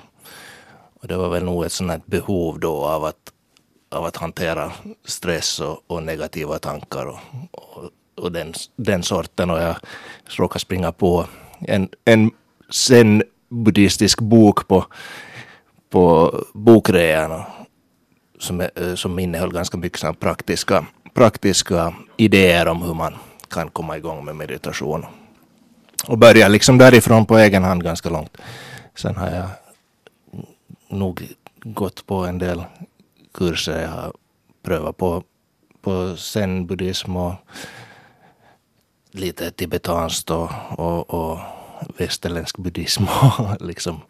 Och 1.00 1.08
det 1.08 1.16
var 1.16 1.28
väl 1.28 1.44
nog 1.44 1.64
ett 1.64 1.72
sånt 1.72 2.06
behov 2.06 2.60
då 2.60 2.84
av 2.84 3.04
att, 3.04 3.32
av 3.90 4.04
att 4.04 4.16
hantera 4.16 4.72
stress 5.04 5.60
och, 5.60 5.82
och 5.86 6.02
negativa 6.02 6.58
tankar 6.58 7.06
och, 7.06 7.18
och, 7.50 7.90
och, 8.16 8.32
den, 8.32 8.54
den 8.76 9.02
sorten. 9.02 9.50
Och 9.50 9.60
jag 9.60 9.76
råkade 10.26 10.60
springa 10.60 10.92
på 10.92 11.26
en, 11.60 11.88
en 12.04 12.30
sen 12.70 13.22
buddhistisk 13.48 14.20
bok 14.20 14.68
på, 14.68 14.86
på 15.90 16.34
bokrean 16.54 17.42
som, 18.38 18.60
eh, 18.60 18.94
som 18.94 19.18
innehöll 19.18 19.52
ganska 19.52 19.76
mycket 19.76 20.20
praktiska, 20.20 20.86
praktiska 21.14 21.94
idéer 22.16 22.68
om 22.68 22.82
hur 22.82 22.94
man 22.94 23.14
kan 23.48 23.68
komma 23.68 23.96
igång 23.96 24.24
med 24.24 24.36
meditation. 24.36 25.06
Och 26.06 26.18
börja 26.18 26.48
liksom 26.48 26.78
därifrån 26.78 27.26
på 27.26 27.38
egen 27.38 27.62
hand 27.62 27.84
ganska 27.84 28.10
långt. 28.10 28.36
Sen 28.94 29.16
har 29.16 29.30
jag 29.30 29.48
nog 30.88 31.28
gått 31.64 32.06
på 32.06 32.14
en 32.14 32.38
del 32.38 32.64
kurser. 33.34 33.82
Jag 33.82 33.88
har 33.88 34.12
prövat 34.62 34.96
på, 34.96 35.22
på 35.82 36.16
zen-buddhism 36.16 37.16
och 37.16 37.34
lite 39.10 39.50
tibetanskt 39.50 40.30
och, 40.30 40.50
och, 40.70 41.10
och 41.10 41.38
västerländsk 41.96 42.58
buddhism. 42.58 43.04
Och, 43.04 43.60
liksom. 43.66 44.00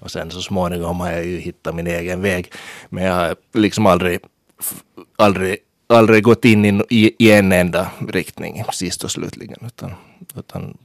och 0.00 0.10
sen 0.10 0.30
så 0.30 0.42
småningom 0.42 1.00
har 1.00 1.10
jag 1.10 1.24
ju 1.24 1.38
hittat 1.38 1.74
min 1.74 1.86
egen 1.86 2.22
väg. 2.22 2.52
Men 2.88 3.04
jag 3.04 3.14
har 3.14 3.36
liksom 3.52 3.86
aldrig, 3.86 4.20
aldrig, 5.16 5.56
aldrig 5.86 6.22
gått 6.22 6.44
in 6.44 6.64
i, 6.90 7.14
i 7.18 7.32
en 7.32 7.52
enda 7.52 7.90
riktning 8.08 8.64
sist 8.72 9.04
och 9.04 9.10
slutligen. 9.10 9.58
Utan, 9.66 9.94
utan 10.36 10.78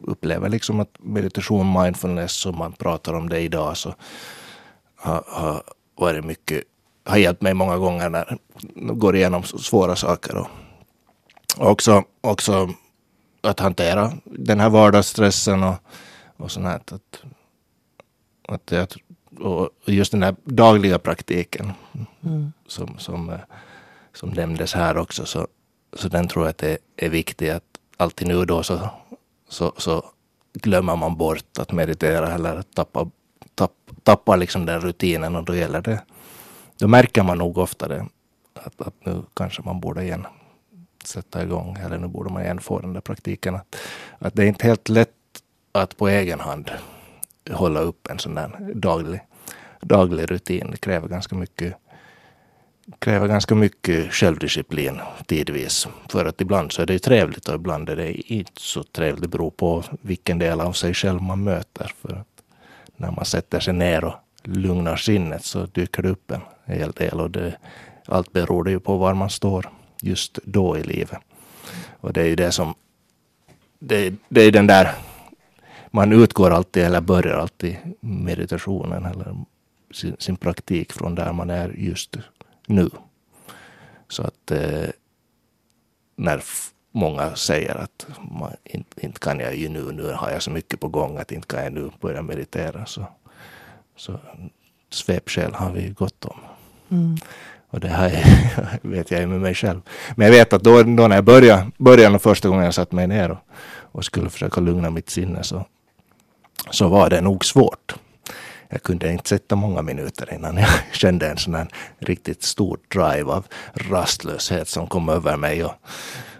upplever 0.00 0.48
liksom 0.48 0.80
att 0.80 0.96
meditation, 0.98 1.82
mindfulness 1.82 2.32
som 2.32 2.58
man 2.58 2.72
pratar 2.72 3.14
om 3.14 3.28
det 3.28 3.40
idag 3.40 3.76
så 3.76 3.94
har, 4.96 5.24
har 5.26 5.62
varit 5.96 6.24
mycket, 6.24 6.62
har 7.04 7.16
hjälpt 7.16 7.42
mig 7.42 7.54
många 7.54 7.76
gånger 7.76 8.08
när 8.10 8.38
jag 8.74 8.98
går 8.98 9.16
igenom 9.16 9.42
svåra 9.42 9.96
saker. 9.96 10.36
Och 10.36 10.48
också, 11.58 12.04
också 12.20 12.70
att 13.40 13.60
hantera 13.60 14.12
den 14.24 14.60
här 14.60 14.70
vardagsstressen 14.70 15.62
och, 15.62 15.74
och 16.36 16.50
sånt 16.50 16.66
här. 16.66 16.76
Att, 16.76 17.22
att 18.48 18.70
jag, 18.70 18.88
och 19.40 19.70
just 19.84 20.12
den 20.12 20.22
här 20.22 20.36
dagliga 20.44 20.98
praktiken 20.98 21.72
mm. 22.24 22.52
som, 22.66 22.98
som, 22.98 23.38
som 24.12 24.28
nämndes 24.28 24.74
här 24.74 24.96
också, 24.96 25.26
så, 25.26 25.46
så 25.92 26.08
den 26.08 26.28
tror 26.28 26.44
jag 26.44 26.50
att 26.50 26.58
det 26.58 26.78
är 26.96 27.08
viktig. 27.08 27.48
Att 27.48 27.64
alltid 27.96 28.28
nu 28.28 28.36
och 28.36 28.46
då 28.46 28.62
så, 28.62 28.90
så, 29.50 29.72
så 29.76 30.04
glömmer 30.52 30.96
man 30.96 31.16
bort 31.16 31.58
att 31.58 31.72
meditera 31.72 32.34
eller 32.34 32.62
tappa, 32.62 33.10
tapp, 33.54 33.72
tappar 34.02 34.36
liksom 34.36 34.66
den 34.66 34.80
rutinen 34.80 35.36
och 35.36 35.44
då 35.44 35.54
gäller 35.54 35.80
det. 35.80 36.02
Då 36.78 36.88
märker 36.88 37.22
man 37.22 37.38
nog 37.38 37.58
ofta 37.58 37.88
det. 37.88 38.06
Att, 38.54 38.80
att 38.80 38.94
nu 39.04 39.22
kanske 39.34 39.62
man 39.62 39.80
borde 39.80 40.02
igen 40.02 40.26
sätta 41.04 41.42
igång, 41.42 41.76
eller 41.76 41.98
nu 41.98 42.08
borde 42.08 42.32
man 42.32 42.42
igen 42.42 42.60
få 42.60 42.78
den 42.80 42.92
där 42.92 43.00
praktiken. 43.00 43.54
Att, 43.54 43.76
att 44.18 44.34
det 44.34 44.42
är 44.42 44.46
inte 44.46 44.66
helt 44.66 44.88
lätt 44.88 45.10
att 45.72 45.96
på 45.96 46.08
egen 46.08 46.40
hand 46.40 46.70
hålla 47.50 47.80
upp 47.80 48.06
en 48.10 48.18
sån 48.18 48.34
där 48.34 48.72
daglig, 48.74 49.20
daglig 49.80 50.30
rutin. 50.30 50.70
Det 50.70 50.76
kräver 50.76 51.08
ganska 51.08 51.36
mycket 51.36 51.74
kräver 52.98 53.28
ganska 53.28 53.54
mycket 53.54 54.12
självdisciplin 54.12 55.00
tidvis. 55.26 55.88
För 56.08 56.24
att 56.24 56.40
ibland 56.40 56.72
så 56.72 56.82
är 56.82 56.86
det 56.86 56.92
ju 56.92 56.98
trevligt 56.98 57.48
och 57.48 57.54
ibland 57.54 57.88
är 57.88 57.96
det 57.96 58.32
inte 58.32 58.60
så 58.60 58.82
trevligt. 58.82 59.22
Det 59.22 59.28
beror 59.28 59.50
på 59.50 59.84
vilken 60.00 60.38
del 60.38 60.60
av 60.60 60.72
sig 60.72 60.94
själv 60.94 61.22
man 61.22 61.44
möter. 61.44 61.92
För 62.02 62.12
att 62.12 62.42
när 62.96 63.10
man 63.10 63.24
sätter 63.24 63.60
sig 63.60 63.74
ner 63.74 64.04
och 64.04 64.14
lugnar 64.42 64.96
sinnet 64.96 65.44
så 65.44 65.66
dyker 65.66 66.02
det 66.02 66.08
upp 66.08 66.30
en 66.30 66.40
hel 66.64 66.90
del 66.90 67.20
och 67.20 67.30
det, 67.30 67.56
allt 68.06 68.32
beror 68.32 68.64
det 68.64 68.70
ju 68.70 68.80
på 68.80 68.96
var 68.96 69.14
man 69.14 69.30
står 69.30 69.70
just 70.02 70.38
då 70.44 70.78
i 70.78 70.82
livet. 70.82 71.18
Och 72.00 72.12
det 72.12 72.20
är 72.20 72.26
ju 72.26 72.36
det 72.36 72.52
som, 72.52 72.74
det, 73.78 74.14
det 74.28 74.40
är 74.42 74.52
den 74.52 74.66
där, 74.66 74.90
man 75.90 76.12
utgår 76.12 76.50
alltid 76.50 76.82
eller 76.82 77.00
börjar 77.00 77.38
alltid 77.38 77.76
meditationen 78.00 79.04
eller 79.04 79.36
sin, 79.90 80.16
sin 80.18 80.36
praktik 80.36 80.92
från 80.92 81.14
där 81.14 81.32
man 81.32 81.50
är 81.50 81.68
just 81.68 82.16
nu. 82.66 82.90
Så 84.08 84.22
att 84.22 84.50
eh, 84.50 84.88
när 86.16 86.42
många 86.92 87.36
säger 87.36 87.74
att 87.74 88.06
man, 88.30 88.52
inte, 88.64 89.06
inte, 89.06 89.20
kan 89.20 89.40
jag 89.40 89.56
ju 89.56 89.68
nu, 89.68 89.92
nu 89.92 90.12
har 90.12 90.30
jag 90.30 90.42
så 90.42 90.50
mycket 90.50 90.80
på 90.80 90.88
gång 90.88 91.18
att 91.18 91.32
inte 91.32 91.46
kan 91.46 91.64
jag 91.64 91.72
nu 91.72 91.90
börja 92.00 92.22
meditera. 92.22 92.86
Så, 92.86 93.06
så 93.96 94.20
svepskäl 94.90 95.54
har 95.54 95.72
vi 95.72 95.88
gott 95.88 96.24
om. 96.24 96.38
Mm. 96.90 97.16
Och 97.70 97.80
det 97.80 97.88
här 97.88 98.24
vet 98.82 99.10
jag 99.10 99.20
ju 99.20 99.26
med 99.26 99.40
mig 99.40 99.54
själv. 99.54 99.80
Men 100.16 100.26
jag 100.26 100.32
vet 100.32 100.52
att 100.52 100.62
då, 100.62 100.82
då 100.82 101.08
när 101.08 101.14
jag 101.14 101.24
började, 101.24 101.70
började 101.78 102.18
första 102.18 102.48
gången 102.48 102.64
jag 102.64 102.74
satte 102.74 102.94
mig 102.94 103.06
ner 103.06 103.30
och, 103.30 103.38
och 103.92 104.04
skulle 104.04 104.30
försöka 104.30 104.60
lugna 104.60 104.90
mitt 104.90 105.10
sinne 105.10 105.42
så, 105.42 105.66
så 106.70 106.88
var 106.88 107.10
det 107.10 107.20
nog 107.20 107.44
svårt. 107.44 107.94
Jag 108.70 108.82
kunde 108.82 109.12
inte 109.12 109.28
sätta 109.28 109.56
många 109.56 109.82
minuter 109.82 110.34
innan 110.34 110.56
jag 110.56 110.70
kände 110.92 111.30
en 111.30 111.36
sån 111.36 111.54
här 111.54 111.68
riktigt 111.98 112.42
stor 112.42 112.78
drive 112.88 113.32
av 113.32 113.46
rastlöshet 113.74 114.68
som 114.68 114.86
kom 114.86 115.08
över 115.08 115.36
mig. 115.36 115.64
Och, 115.64 115.74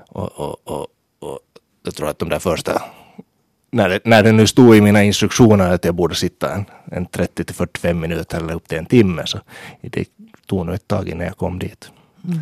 och, 0.08 0.38
och, 0.38 0.56
och, 0.64 0.86
och 1.18 1.38
jag 1.82 1.94
tror 1.94 2.08
att 2.08 2.18
de 2.18 2.28
där 2.28 2.38
första 2.38 2.82
när 3.72 3.88
det, 3.88 4.00
när 4.04 4.22
det 4.22 4.32
nu 4.32 4.46
stod 4.46 4.76
i 4.76 4.80
mina 4.80 5.02
instruktioner 5.02 5.70
att 5.70 5.84
jag 5.84 5.94
borde 5.94 6.14
sitta 6.14 6.54
en, 6.54 6.64
en 6.84 7.06
30 7.06 7.44
till 7.44 7.54
45 7.54 8.00
minuter 8.00 8.38
eller 8.38 8.54
upp 8.54 8.68
till 8.68 8.78
en 8.78 8.86
timme 8.86 9.26
så 9.26 9.38
det 9.80 10.08
tog 10.46 10.66
nog 10.66 10.74
ett 10.74 10.88
tag 10.88 11.08
innan 11.08 11.26
jag 11.26 11.36
kom 11.36 11.58
dit. 11.58 11.90
Mm. 12.24 12.38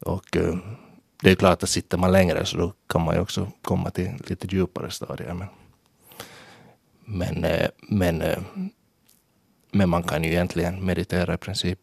Och 0.00 0.36
uh, 0.36 0.56
det 1.22 1.30
är 1.30 1.34
klart 1.34 1.62
att 1.62 1.68
sitter 1.68 1.98
man 1.98 2.12
längre 2.12 2.44
så 2.44 2.56
då 2.56 2.72
kan 2.88 3.02
man 3.02 3.14
ju 3.14 3.20
också 3.20 3.48
komma 3.62 3.90
till 3.90 4.10
lite 4.26 4.46
djupare 4.56 4.90
stadier. 4.90 5.34
Men, 5.34 5.48
men, 7.04 7.44
uh, 7.44 7.68
men, 7.88 8.22
uh, 8.22 8.38
men 9.70 9.88
man 9.88 10.02
kan 10.02 10.24
ju 10.24 10.30
egentligen 10.30 10.84
meditera 10.84 11.34
i 11.34 11.36
princip 11.36 11.78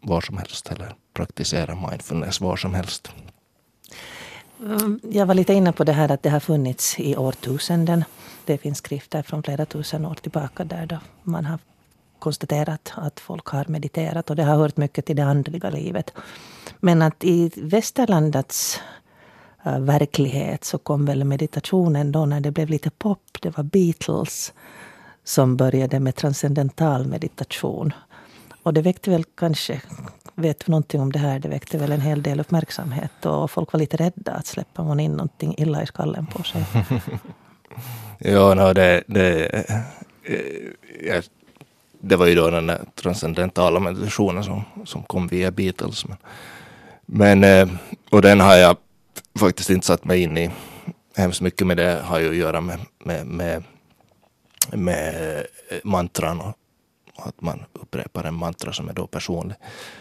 var 0.00 0.20
som 0.20 0.38
helst 0.38 0.70
eller 0.70 0.94
praktisera 1.14 1.88
mindfulness 1.90 2.40
var 2.40 2.56
som 2.56 2.74
helst. 2.74 3.12
Mm, 4.60 5.00
jag 5.10 5.26
var 5.26 5.34
lite 5.34 5.52
inne 5.52 5.72
på 5.72 5.84
det 5.84 5.92
här 5.92 6.10
att 6.10 6.22
det 6.22 6.30
har 6.30 6.40
funnits 6.40 7.00
i 7.00 7.16
årtusenden. 7.16 8.04
Det 8.44 8.58
finns 8.58 8.78
skrifter 8.78 9.22
från 9.22 9.42
flera 9.42 9.66
tusen 9.66 10.06
år 10.06 10.14
tillbaka 10.14 10.64
där 10.64 10.86
då 10.86 10.98
man 11.22 11.44
har 11.44 11.58
konstaterat 12.18 12.92
att 12.96 13.20
folk 13.20 13.46
har 13.46 13.64
mediterat 13.68 14.30
och 14.30 14.36
det 14.36 14.42
har 14.42 14.56
hört 14.56 14.76
mycket 14.76 15.06
till 15.06 15.16
det 15.16 15.24
andliga 15.24 15.70
livet. 15.70 16.12
Men 16.80 17.02
att 17.02 17.24
i 17.24 17.50
västerlandets 17.56 18.80
äh, 19.64 19.78
verklighet 19.78 20.64
så 20.64 20.78
kom 20.78 21.04
väl 21.06 21.24
meditationen 21.24 22.12
då 22.12 22.26
när 22.26 22.40
det 22.40 22.50
blev 22.50 22.70
lite 22.70 22.90
pop. 22.90 23.38
Det 23.40 23.56
var 23.56 23.64
Beatles 23.64 24.52
som 25.24 25.56
började 25.56 26.00
med 26.00 26.14
transcendental 26.14 27.06
meditation. 27.06 27.92
Och 28.62 28.74
det 28.74 28.82
väckte 28.82 29.10
väl 29.10 29.24
kanske, 29.34 29.82
vet 30.34 30.66
du 30.66 30.70
någonting 30.70 31.00
om 31.00 31.12
det 31.12 31.18
här, 31.18 31.38
det 31.38 31.48
väckte 31.48 31.78
väl 31.78 31.92
en 31.92 32.00
hel 32.00 32.22
del 32.22 32.40
uppmärksamhet 32.40 33.26
och 33.26 33.50
folk 33.50 33.72
var 33.72 33.80
lite 33.80 33.96
rädda 33.96 34.32
att 34.32 34.46
släppa 34.46 34.84
man 34.84 35.00
in 35.00 35.12
någonting 35.12 35.54
illa 35.58 35.82
i 35.82 35.86
skallen 35.86 36.26
på 36.26 36.42
sig. 36.42 36.64
ja, 38.18 38.54
no, 38.54 38.72
det, 38.72 39.02
det, 39.06 39.46
eh, 39.46 39.76
ja, 41.02 41.22
det 42.00 42.16
var 42.16 42.26
ju 42.26 42.34
då 42.34 42.50
den 42.50 42.66
där 42.66 42.80
transcendentala 42.94 43.80
meditationen 43.80 44.44
som, 44.44 44.64
som 44.84 45.02
kom 45.02 45.26
via 45.26 45.50
Beatles. 45.50 46.04
Men, 46.08 46.18
men, 47.06 47.44
eh, 47.44 47.74
och 48.10 48.22
den 48.22 48.40
har 48.40 48.54
jag 48.54 48.76
faktiskt 49.38 49.70
inte 49.70 49.86
satt 49.86 50.04
mig 50.04 50.22
in 50.22 50.38
i 50.38 50.50
hemskt 51.16 51.40
mycket 51.40 51.66
med 51.66 51.76
det 51.76 52.00
har 52.04 52.18
ju 52.18 52.28
att 52.28 52.36
göra 52.36 52.60
med, 52.60 52.78
med, 53.04 53.26
med, 53.26 53.62
med 54.72 55.36
eh, 55.68 55.78
mantran 55.84 56.40
och 56.40 56.58
att 57.16 57.40
man 57.40 57.64
upprepar 57.72 58.24
en 58.24 58.34
mantra 58.34 58.72
som 58.72 58.88
är 58.88 58.92
då 58.92 59.06
personlig 59.06 59.56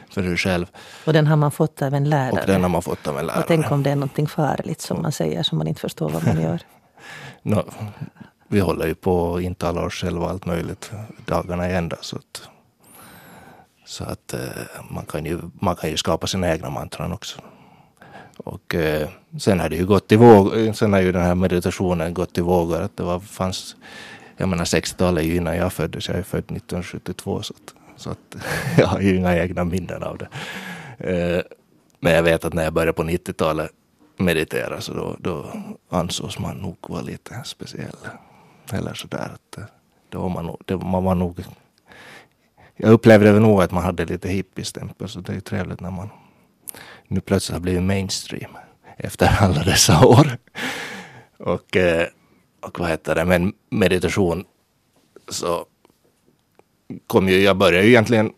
för 0.10 0.24
sig 0.24 0.38
själv. 0.38 0.65
Och 1.05 1.13
den 1.13 1.27
har 1.27 1.36
man 1.36 1.51
fått 1.51 1.82
av 1.82 1.93
en 1.93 2.10
lärare? 2.10 2.41
Och 2.41 2.48
den 2.48 2.62
har 2.62 2.70
man 2.70 2.82
fått 2.82 3.08
av 3.08 3.20
en 3.20 3.25
lärare. 3.25 3.41
Och 3.41 3.48
tänk 3.48 3.72
om 3.72 3.84
det 3.84 3.89
är 3.89 3.96
någonting 3.96 4.27
farligt 4.27 4.82
som 4.82 5.01
man 5.01 5.12
säger 5.12 5.43
som 5.43 5.58
man 5.58 5.67
inte 5.67 5.82
förstår 5.82 6.10
vad 6.10 6.27
man 6.27 6.41
gör? 6.41 6.60
no, 7.41 7.63
vi 8.48 8.60
håller 8.60 8.88
ju 8.88 8.96
på 8.96 9.36
att 9.36 9.41
intala 9.41 9.82
oss 9.82 9.93
själva 9.93 10.29
allt 10.29 10.46
möjligt 10.46 10.91
dagarna 11.25 11.70
i 11.70 11.74
ända. 11.74 11.98
Så 12.01 12.15
att, 12.15 12.50
så 13.86 14.03
att 14.03 14.34
eh, 14.34 14.39
man, 14.89 15.05
kan 15.05 15.25
ju, 15.25 15.39
man 15.53 15.75
kan 15.75 15.89
ju 15.89 15.98
skapa 15.98 16.27
sina 16.27 16.51
egna 16.51 16.70
mantran 16.70 17.13
också. 17.13 17.41
Och 18.38 18.75
eh, 18.75 19.10
sen 19.39 19.60
har 19.60 19.70
det 19.70 19.75
ju 19.75 19.86
gått 19.86 20.12
i 20.12 20.15
våg, 20.15 20.75
sen 20.75 20.93
har 20.93 21.00
ju 21.00 21.12
den 21.12 21.22
här 21.22 21.36
meditationen 21.36 22.13
gått 22.13 22.38
i 22.38 22.41
vågor. 22.41 22.82
Att 22.82 22.98
det 22.98 23.03
var, 23.03 23.20
fanns, 23.20 23.75
jag 24.37 24.49
menar 24.49 24.65
60-talet 24.65 25.23
är 25.23 25.27
ju 25.27 25.35
innan 25.35 25.57
jag 25.57 25.73
föddes, 25.73 26.07
jag 26.07 26.17
är 26.17 26.23
född 26.23 26.39
1972. 26.39 27.41
Så 27.41 27.53
att 27.53 27.73
Så 27.95 28.09
att 28.09 28.35
jag 28.77 28.87
har 28.87 28.99
ju 28.99 29.15
inga 29.15 29.37
egna 29.37 29.63
minnen 29.63 30.03
av 30.03 30.17
det. 30.17 30.27
Eh, 30.97 31.41
men 31.99 32.13
jag 32.13 32.23
vet 32.23 32.45
att 32.45 32.53
när 32.53 32.63
jag 32.63 32.73
började 32.73 32.93
på 32.93 33.03
90-talet 33.03 33.71
meditera 34.17 34.81
så 34.81 34.93
då, 34.93 35.15
då 35.19 35.45
ansågs 35.89 36.39
man 36.39 36.57
nog 36.57 36.77
vara 36.81 37.01
lite 37.01 37.41
speciell. 37.45 37.97
Eller 38.71 38.93
sådär. 38.93 39.31
Att 39.33 39.57
eh, 39.57 39.63
då 40.09 40.19
var 40.21 40.29
man, 40.29 40.57
det, 40.65 40.77
man 40.77 41.03
var 41.03 41.15
nog... 41.15 41.43
Jag 42.75 42.91
upplevde 42.91 43.39
nog 43.39 43.61
att 43.61 43.71
man 43.71 43.83
hade 43.83 44.05
lite 44.05 44.29
hippiestämpel 44.29 45.09
så 45.09 45.19
det 45.19 45.31
är 45.31 45.35
ju 45.35 45.41
trevligt 45.41 45.79
när 45.79 45.91
man 45.91 46.09
nu 47.07 47.21
plötsligt 47.21 47.53
har 47.53 47.61
blivit 47.61 47.83
mainstream 47.83 48.51
efter 48.97 49.37
alla 49.39 49.63
dessa 49.63 50.05
år. 50.05 50.37
Och, 51.37 51.77
eh, 51.77 52.07
och 52.63 52.79
vad 52.79 52.89
heter 52.89 53.15
det, 53.15 53.25
men 53.25 53.53
meditation 53.70 54.46
så 55.27 55.65
kom 57.08 57.29
ju, 57.29 57.41
jag 57.41 57.58
började 57.58 57.86
ju 57.86 57.89
egentligen 57.89 58.34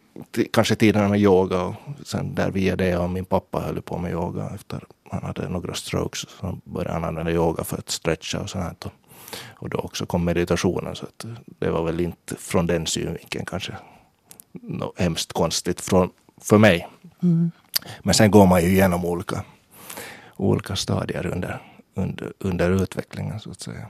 kanske 0.53 0.75
tidigare 0.75 1.09
med 1.09 1.19
yoga 1.19 1.61
och 1.61 1.75
sen 2.05 2.35
där 2.35 2.51
via 2.51 2.75
det 2.75 2.97
och 2.97 3.09
min 3.09 3.25
pappa 3.25 3.59
höll 3.59 3.81
på 3.81 3.97
med 3.97 4.11
yoga 4.11 4.49
efter 4.55 4.83
han 5.09 5.23
hade 5.23 5.49
några 5.49 5.73
strokes. 5.73 6.19
Så 6.19 6.57
började 6.63 6.93
han 6.93 7.03
använda 7.03 7.31
yoga 7.31 7.63
för 7.63 7.77
att 7.77 7.89
stretcha 7.89 8.39
och 8.39 8.49
sånt. 8.49 8.85
Och, 8.85 8.91
och 9.45 9.69
då 9.69 9.77
också 9.77 10.05
kom 10.05 10.25
meditationen. 10.25 10.95
Så 10.95 11.05
att 11.05 11.25
det 11.59 11.69
var 11.69 11.83
väl 11.83 11.99
inte 11.99 12.35
från 12.35 12.67
den 12.67 12.87
synvinkeln 12.87 13.45
kanske 13.45 13.73
något 14.51 14.99
hemskt 14.99 15.33
konstigt 15.33 15.81
från, 15.81 16.09
för 16.41 16.57
mig. 16.57 16.87
Mm. 17.23 17.51
Men 18.03 18.13
sen 18.13 18.31
går 18.31 18.45
man 18.45 18.61
ju 18.61 18.67
igenom 18.67 19.05
olika, 19.05 19.43
olika 20.35 20.75
stadier 20.75 21.25
under, 21.25 21.61
under, 21.93 22.33
under 22.39 22.83
utvecklingen 22.83 23.39
så 23.39 23.51
att 23.51 23.61
säga. 23.61 23.87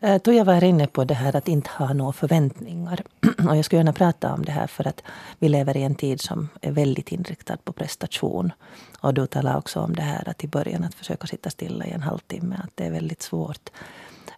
Eh, 0.00 0.12
då 0.12 0.18
Tuija 0.18 0.44
var 0.44 0.64
inne 0.64 0.86
på 0.86 1.04
det 1.04 1.14
här 1.14 1.36
att 1.36 1.48
inte 1.48 1.70
ha 1.70 1.92
några 1.92 2.12
förväntningar. 2.12 3.02
Och 3.48 3.56
jag 3.56 3.64
skulle 3.64 3.80
gärna 3.80 3.92
prata 3.92 4.32
om 4.32 4.44
det 4.44 4.52
här 4.52 4.66
för 4.66 4.88
att 4.88 5.02
vi 5.38 5.48
lever 5.48 5.76
i 5.76 5.82
en 5.82 5.94
tid 5.94 6.20
som 6.20 6.48
är 6.60 6.72
väldigt 6.72 7.12
inriktad 7.12 7.56
på 7.56 7.72
prestation. 7.72 8.52
Och 9.00 9.14
du 9.14 9.26
talade 9.26 9.58
också 9.58 9.80
om 9.80 9.94
det 9.94 10.02
här 10.02 10.28
att 10.28 10.44
i 10.44 10.48
början 10.48 10.84
att 10.84 10.94
försöka 10.94 11.26
sitta 11.26 11.50
stilla 11.50 11.86
i 11.86 11.90
en 11.90 12.02
halvtimme, 12.02 12.56
att 12.64 12.70
det 12.74 12.84
är 12.84 12.90
väldigt 12.90 13.22
svårt. 13.22 13.70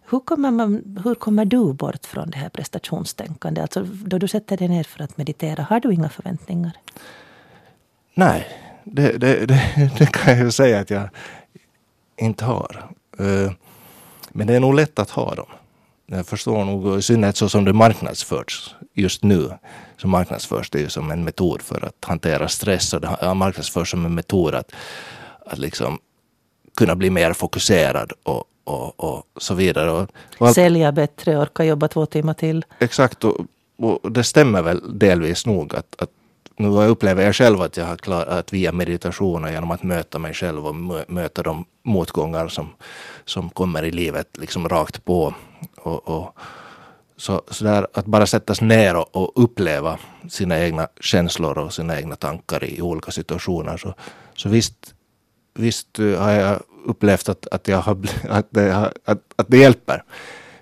Hur 0.09 0.19
kommer, 0.19 0.51
man, 0.51 0.99
hur 1.03 1.15
kommer 1.15 1.45
du 1.45 1.73
bort 1.73 2.05
från 2.05 2.29
det 2.29 2.37
här 2.37 2.49
prestationstänkandet? 2.49 3.63
Alltså 3.63 3.93
då 4.05 4.17
du 4.17 4.27
sätter 4.27 4.57
dig 4.57 4.67
ner 4.67 4.83
för 4.83 5.03
att 5.03 5.17
meditera, 5.17 5.63
har 5.63 5.79
du 5.79 5.93
inga 5.93 6.09
förväntningar? 6.09 6.71
Nej, 8.13 8.47
det, 8.83 9.17
det, 9.17 9.45
det, 9.45 9.61
det 9.97 10.05
kan 10.05 10.33
jag 10.33 10.45
ju 10.45 10.51
säga 10.51 10.79
att 10.79 10.89
jag 10.89 11.09
inte 12.17 12.45
har. 12.45 12.89
Eh, 13.19 13.51
men 14.31 14.47
det 14.47 14.55
är 14.55 14.59
nog 14.59 14.75
lätt 14.75 14.99
att 14.99 15.09
ha 15.09 15.35
dem. 15.35 15.47
Jag 16.05 16.27
förstår 16.27 16.65
nog, 16.65 16.99
i 16.99 17.01
synnerhet 17.01 17.37
så 17.37 17.49
som 17.49 17.65
det 17.65 17.73
marknadsförs 17.73 18.75
just 18.93 19.23
nu, 19.23 19.49
så 19.97 20.07
marknadsförs 20.07 20.69
det 20.69 20.79
ju 20.79 20.89
som 20.89 21.11
en 21.11 21.23
metod 21.23 21.61
för 21.61 21.85
att 21.85 22.05
hantera 22.05 22.47
stress 22.47 22.93
och 22.93 23.01
det 23.01 23.33
marknadsförs 23.33 23.91
som 23.91 24.05
en 24.05 24.15
metod 24.15 24.55
att, 24.55 24.71
att 25.45 25.57
liksom 25.57 25.99
kunna 26.77 26.95
bli 26.95 27.09
mer 27.09 27.33
fokuserad 27.33 28.11
och, 28.23 28.43
och, 28.63 28.99
och 28.99 29.23
så 29.37 29.53
vidare. 29.53 29.91
Och, 29.91 30.09
och 30.37 30.47
allt, 30.47 30.55
Sälja 30.55 30.91
bättre, 30.91 31.37
orka 31.37 31.63
jobba 31.63 31.87
två 31.87 32.05
timmar 32.05 32.33
till. 32.33 32.65
Exakt, 32.79 33.23
och, 33.23 33.37
och 33.77 34.11
det 34.11 34.23
stämmer 34.23 34.61
väl 34.61 34.99
delvis 34.99 35.45
nog 35.45 35.75
att, 35.75 35.95
att 36.01 36.09
nu 36.57 36.67
upplever 36.67 37.23
jag 37.23 37.35
själv 37.35 37.61
att 37.61 37.77
jag 37.77 37.85
har 37.85 37.97
klarat 37.97 38.27
att 38.27 38.53
via 38.53 38.71
meditation 38.71 39.43
och 39.43 39.51
genom 39.51 39.71
att 39.71 39.83
möta 39.83 40.19
mig 40.19 40.33
själv 40.33 40.67
och 40.67 40.75
möta 41.07 41.43
de 41.43 41.65
motgångar 41.83 42.47
som, 42.47 42.69
som 43.25 43.49
kommer 43.49 43.83
i 43.83 43.91
livet 43.91 44.37
liksom 44.37 44.69
rakt 44.69 45.05
på. 45.05 45.33
Och, 45.77 46.07
och 46.07 46.37
så, 47.17 47.41
så 47.47 47.63
där, 47.63 47.87
att 47.93 48.05
bara 48.05 48.25
sättas 48.25 48.61
ner 48.61 48.95
och, 48.95 49.15
och, 49.15 49.43
uppleva 49.43 49.99
sina 50.29 50.59
egna 50.59 50.87
känslor 50.99 51.57
och 51.57 51.73
sina 51.73 51.99
egna 51.99 52.15
tankar 52.15 52.63
i 52.63 52.81
olika 52.81 53.11
situationer. 53.11 53.77
Så, 53.77 53.93
så 54.35 54.49
visst, 54.49 54.95
visst 55.53 55.99
eh, 55.99 56.21
har 56.21 56.31
jag 56.31 56.59
upplevt 56.85 57.29
att, 57.29 57.47
att, 57.51 57.67
jag 57.67 57.77
har, 57.77 57.97
att, 58.29 58.47
det, 58.49 58.91
att, 59.05 59.21
att 59.35 59.47
det 59.47 59.57
hjälper. 59.57 60.03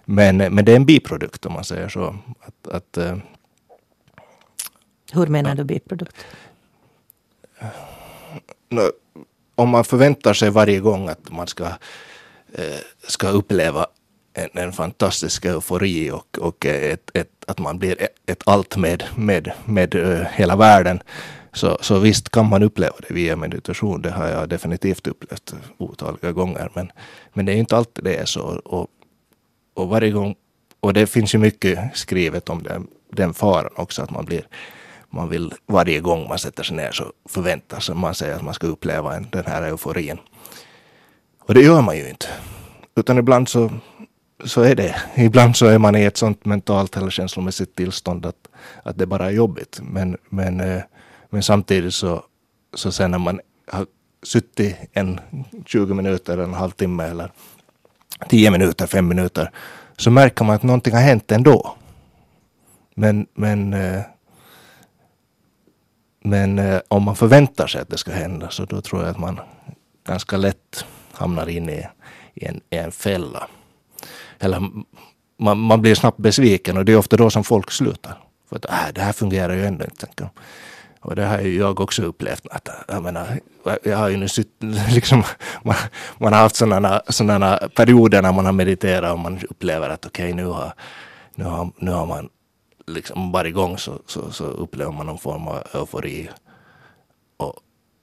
Men, 0.06 0.38
men 0.38 0.66
det 0.66 0.72
är 0.72 0.76
en 0.76 0.86
biprodukt 0.86 1.46
om 1.46 1.54
man 1.54 1.64
säger 1.64 1.90
så. 1.90 2.16
Att, 2.40 2.68
att, 2.74 2.98
eh, 2.98 3.18
hur 5.14 5.28
menar 5.28 5.56
du 5.56 5.64
biprodukt? 5.64 6.16
Om 9.56 9.70
man 9.70 9.84
förväntar 9.84 10.34
sig 10.34 10.50
varje 10.50 10.80
gång 10.80 11.10
att 11.10 11.32
man 11.32 11.48
ska, 11.48 11.66
eh, 12.54 12.80
ska 13.08 13.30
uppleva 13.30 13.88
en, 14.34 14.50
en 14.54 14.72
fantastisk 14.72 15.46
eufori 15.46 16.12
och, 16.12 16.40
och 16.40 16.66
ett, 16.66 17.12
ett, 17.14 17.30
att 17.48 17.60
man 17.60 17.80
blir 17.80 18.08
ett, 18.26 18.44
allt 18.46 18.78
med, 18.78 19.04
med, 19.16 19.52
med 19.66 19.96
uh, 19.96 20.22
hela 20.22 20.56
världen. 20.56 21.02
Så, 21.54 21.78
så 21.82 22.00
visst 22.00 22.30
kan 22.30 22.50
man 22.50 22.64
uppleva 22.64 22.96
det 23.08 23.14
via 23.14 23.36
meditation. 23.36 24.02
Det 24.02 24.12
har 24.12 24.28
jag 24.28 24.50
definitivt 24.50 25.08
upplevt 25.08 25.54
otaliga 25.78 26.32
gånger. 26.32 26.70
Men, 26.74 26.92
men 27.34 27.46
det 27.46 27.52
är 27.52 27.58
inte 27.58 27.78
alltid 27.78 28.04
det 28.04 28.16
är 28.16 28.26
så. 28.26 28.42
Och, 28.66 28.88
och 29.74 29.90
varje 29.90 30.12
gång, 30.12 30.36
och 30.80 30.94
det 30.94 31.08
finns 31.08 31.36
ju 31.36 31.40
mycket 31.40 31.80
skrivet 31.94 32.50
om 32.50 32.64
den, 32.64 32.88
den 33.12 33.34
faran 33.34 33.74
också, 33.76 34.02
att 34.02 34.12
man 34.12 34.26
blir 34.26 34.48
man 35.10 35.30
vill 35.30 35.54
varje 35.68 36.00
gång 36.00 36.28
man 36.28 36.40
sätter 36.40 36.64
sig 36.64 36.78
ner 36.78 36.92
så 36.92 37.14
förväntar 37.30 37.80
sig 37.80 37.96
man 37.96 38.16
sig 38.16 38.34
att 38.34 38.42
man 38.42 38.54
ska 38.54 38.68
uppleva 38.68 39.16
en, 39.16 39.28
den 39.32 39.46
här 39.46 39.62
euforin. 39.62 40.18
Och 41.40 41.54
det 41.54 41.62
gör 41.62 41.82
man 41.82 41.98
ju 41.98 42.10
inte. 42.10 42.28
Utan 42.96 43.18
ibland 43.18 43.50
så, 43.50 43.72
så 44.46 44.62
är 44.62 44.76
det. 44.76 44.96
Ibland 45.16 45.56
så 45.56 45.66
är 45.66 45.78
man 45.78 45.96
i 45.96 46.04
ett 46.04 46.18
sånt 46.18 46.46
mentalt 46.46 46.98
eller 46.98 47.10
känslomässigt 47.10 47.76
tillstånd 47.76 48.26
att, 48.26 48.50
att 48.84 48.98
det 48.98 49.06
bara 49.06 49.26
är 49.26 49.32
jobbigt. 49.32 49.80
Men, 49.84 50.18
men, 50.30 50.60
eh, 50.60 50.82
men 51.30 51.44
samtidigt 51.44 51.94
så, 51.94 52.24
så 52.74 52.92
sen 52.92 53.12
när 53.12 53.18
man 53.18 53.40
har 53.72 53.86
suttit 54.24 54.76
en 54.94 55.20
20 55.66 55.94
minuter, 55.94 56.38
en 56.38 56.54
halvtimme 56.54 57.04
eller 57.04 57.32
10 58.30 58.52
minuter, 58.52 58.88
5 58.88 59.08
minuter 59.08 59.52
så 59.98 60.12
märker 60.12 60.46
man 60.46 60.56
att 60.56 60.64
någonting 60.64 60.94
har 60.94 61.02
hänt 61.02 61.32
ändå. 61.32 61.76
Men, 62.96 63.28
men 63.34 63.74
eh, 63.74 64.02
men 66.24 66.60
eh, 66.60 66.80
om 66.88 67.04
man 67.04 67.16
förväntar 67.16 67.68
sig 67.68 67.82
att 67.82 67.90
det 67.90 67.98
ska 67.98 68.12
hända 68.12 68.50
så 68.50 68.66
då 68.66 68.82
tror 68.82 69.02
jag 69.02 69.12
att 69.12 69.20
man 69.20 69.40
ganska 70.08 70.38
lätt 70.38 70.86
hamnar 71.14 71.50
in 71.50 71.70
i, 71.70 71.88
i, 72.34 72.46
en, 72.46 72.62
i 72.70 72.78
en 72.78 72.92
fälla. 72.92 73.48
Eller 74.40 74.70
man, 75.40 75.58
man, 75.58 75.82
blir 75.82 75.96
snabbt 75.96 76.18
besviken 76.18 76.78
och 76.78 76.86
det 76.86 76.92
är 76.92 76.98
ofta 76.98 77.18
då 77.18 77.30
som 77.30 77.44
folk 77.44 77.72
slutar. 77.72 78.18
För 78.50 78.56
att 78.56 78.66
äh, 78.66 78.94
det 78.94 79.02
här 79.02 79.14
fungerar 79.14 79.54
ju 79.54 79.66
ändå 79.66 79.86
inte. 79.86 80.06
Tänker. 80.06 80.30
Och 81.02 81.16
det 81.16 81.26
har 81.26 81.40
ju 81.40 81.58
jag 81.58 81.80
också 81.80 82.04
upplevt. 82.04 82.48
Att, 82.52 82.70
jag, 82.88 83.04
menar, 83.04 83.40
jag 83.84 83.98
har 83.98 84.10
ju 84.10 84.18
nu 84.18 84.28
liksom, 84.94 85.24
man, 85.64 85.76
man 86.18 86.34
har 86.34 86.40
haft 86.40 86.56
sådana, 86.56 87.02
sådana 87.10 87.60
perioder 87.76 88.22
när 88.22 88.32
man 88.32 88.46
har 88.46 88.52
mediterat 88.52 89.12
och 89.12 89.20
man 89.20 89.40
upplever 89.50 89.90
att 89.90 90.06
okej 90.06 90.34
okay, 90.34 90.44
nu, 90.44 90.50
har, 90.50 90.74
nu, 91.36 91.44
har, 91.44 91.72
nu 91.78 91.92
har 91.92 92.06
man 92.06 92.30
liksom 92.94 93.32
varje 93.32 93.52
gång 93.52 93.78
så, 93.78 94.00
så, 94.06 94.32
så, 94.32 94.44
upplever 94.44 94.92
man 94.92 95.06
någon 95.06 95.18
form 95.18 95.48
av 95.48 95.64
eufori. 95.74 96.30
Och 97.38 97.56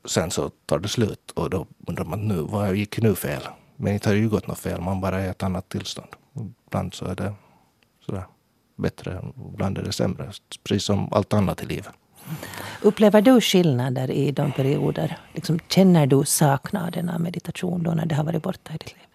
sen 0.04 0.30
så 0.30 0.50
tar 0.66 0.78
det 0.78 0.88
slut 0.88 1.30
och 1.30 1.50
då 1.50 1.66
undrar 1.86 2.04
man 2.04 2.28
nu, 2.28 2.36
vad 2.36 2.76
gick 2.76 3.02
nu 3.02 3.14
fel? 3.14 3.42
Men 3.76 3.92
inte 3.92 4.08
har 4.08 4.14
det 4.14 4.20
ju 4.20 4.28
gått 4.28 4.46
något 4.46 4.58
fel, 4.58 4.80
man 4.80 5.00
bara 5.00 5.20
är 5.20 5.26
i 5.26 5.28
ett 5.28 5.42
annat 5.42 5.68
tillstånd. 5.68 6.08
Ibland 6.66 6.94
så 6.94 7.04
är 7.04 7.14
det 7.14 7.34
sådär 8.06 8.24
bättre, 8.76 9.22
ibland 9.54 9.78
är 9.78 9.82
det 9.82 9.92
sämre. 9.92 10.30
Precis 10.64 10.84
som 10.84 11.12
allt 11.12 11.32
annat 11.32 11.62
i 11.62 11.66
livet. 11.66 11.92
Upplever 12.82 13.22
du 13.22 13.40
skillnader 13.40 14.10
i 14.10 14.32
de 14.32 14.52
perioder? 14.52 15.18
Liksom, 15.32 15.58
känner 15.68 16.06
du 16.06 16.24
saknaden 16.24 17.08
av 17.08 17.20
meditation 17.20 17.82
då 17.82 17.90
när 17.90 18.06
det 18.06 18.14
har 18.14 18.24
varit 18.24 18.42
borta 18.42 18.74
i 18.74 18.76
ditt 18.76 18.92
liv? 18.92 19.06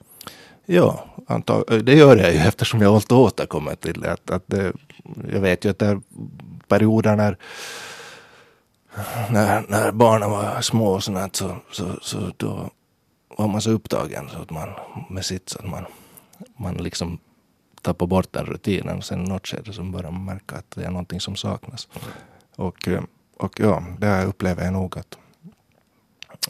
Ja, 0.66 1.06
antag, 1.28 1.64
det 1.84 1.94
gör 1.94 2.18
jag 2.18 2.34
ju 2.34 2.40
eftersom 2.40 2.82
jag 2.82 2.96
alltid 2.96 3.18
återkommer 3.18 3.76
till 3.76 4.02
det. 4.02 4.12
Att, 4.12 4.32
att 4.32 4.44
det, 4.48 4.74
jag 5.32 5.40
vet 5.40 5.66
ju 5.66 5.70
att 5.70 5.80
det 5.80 5.86
är 5.86 6.02
perioder 6.68 7.16
när, 7.16 7.38
när, 9.30 9.66
när 9.68 9.92
barnen 9.92 10.32
var 10.32 10.62
små 10.62 10.94
och 10.94 11.04
sånt, 11.04 11.36
så, 11.36 11.56
så, 11.72 12.00
så 12.02 12.32
då 12.38 12.70
var 13.38 13.48
man 13.48 13.62
så 13.62 13.72
upptagen 13.72 14.30
så 14.30 14.42
att 14.42 14.50
man, 14.50 14.70
med 15.10 15.26
sitt 15.26 15.50
så 15.50 15.60
att 15.60 15.70
man, 15.70 15.86
man 16.58 16.74
liksom 16.74 17.20
tappar 17.82 18.08
bort 18.08 18.34
den 18.34 18.46
rutinen. 18.46 18.98
Och 18.98 19.06
sen 19.06 19.26
i 19.26 19.30
något 19.30 19.48
skede 19.48 19.74
så 19.74 19.84
börjar 19.84 20.12
man 20.12 20.26
märka 20.26 20.56
att 20.56 20.72
det 20.72 20.84
är 20.84 20.90
någonting 20.90 21.22
som 21.22 21.36
saknas. 21.36 21.88
Och, 22.56 22.88
eh, 22.88 23.04
och 23.38 23.60
ja, 23.60 23.84
det 24.00 24.24
upplever 24.24 24.64
jag 24.64 24.74
nog 24.74 24.98
att, 24.98 25.18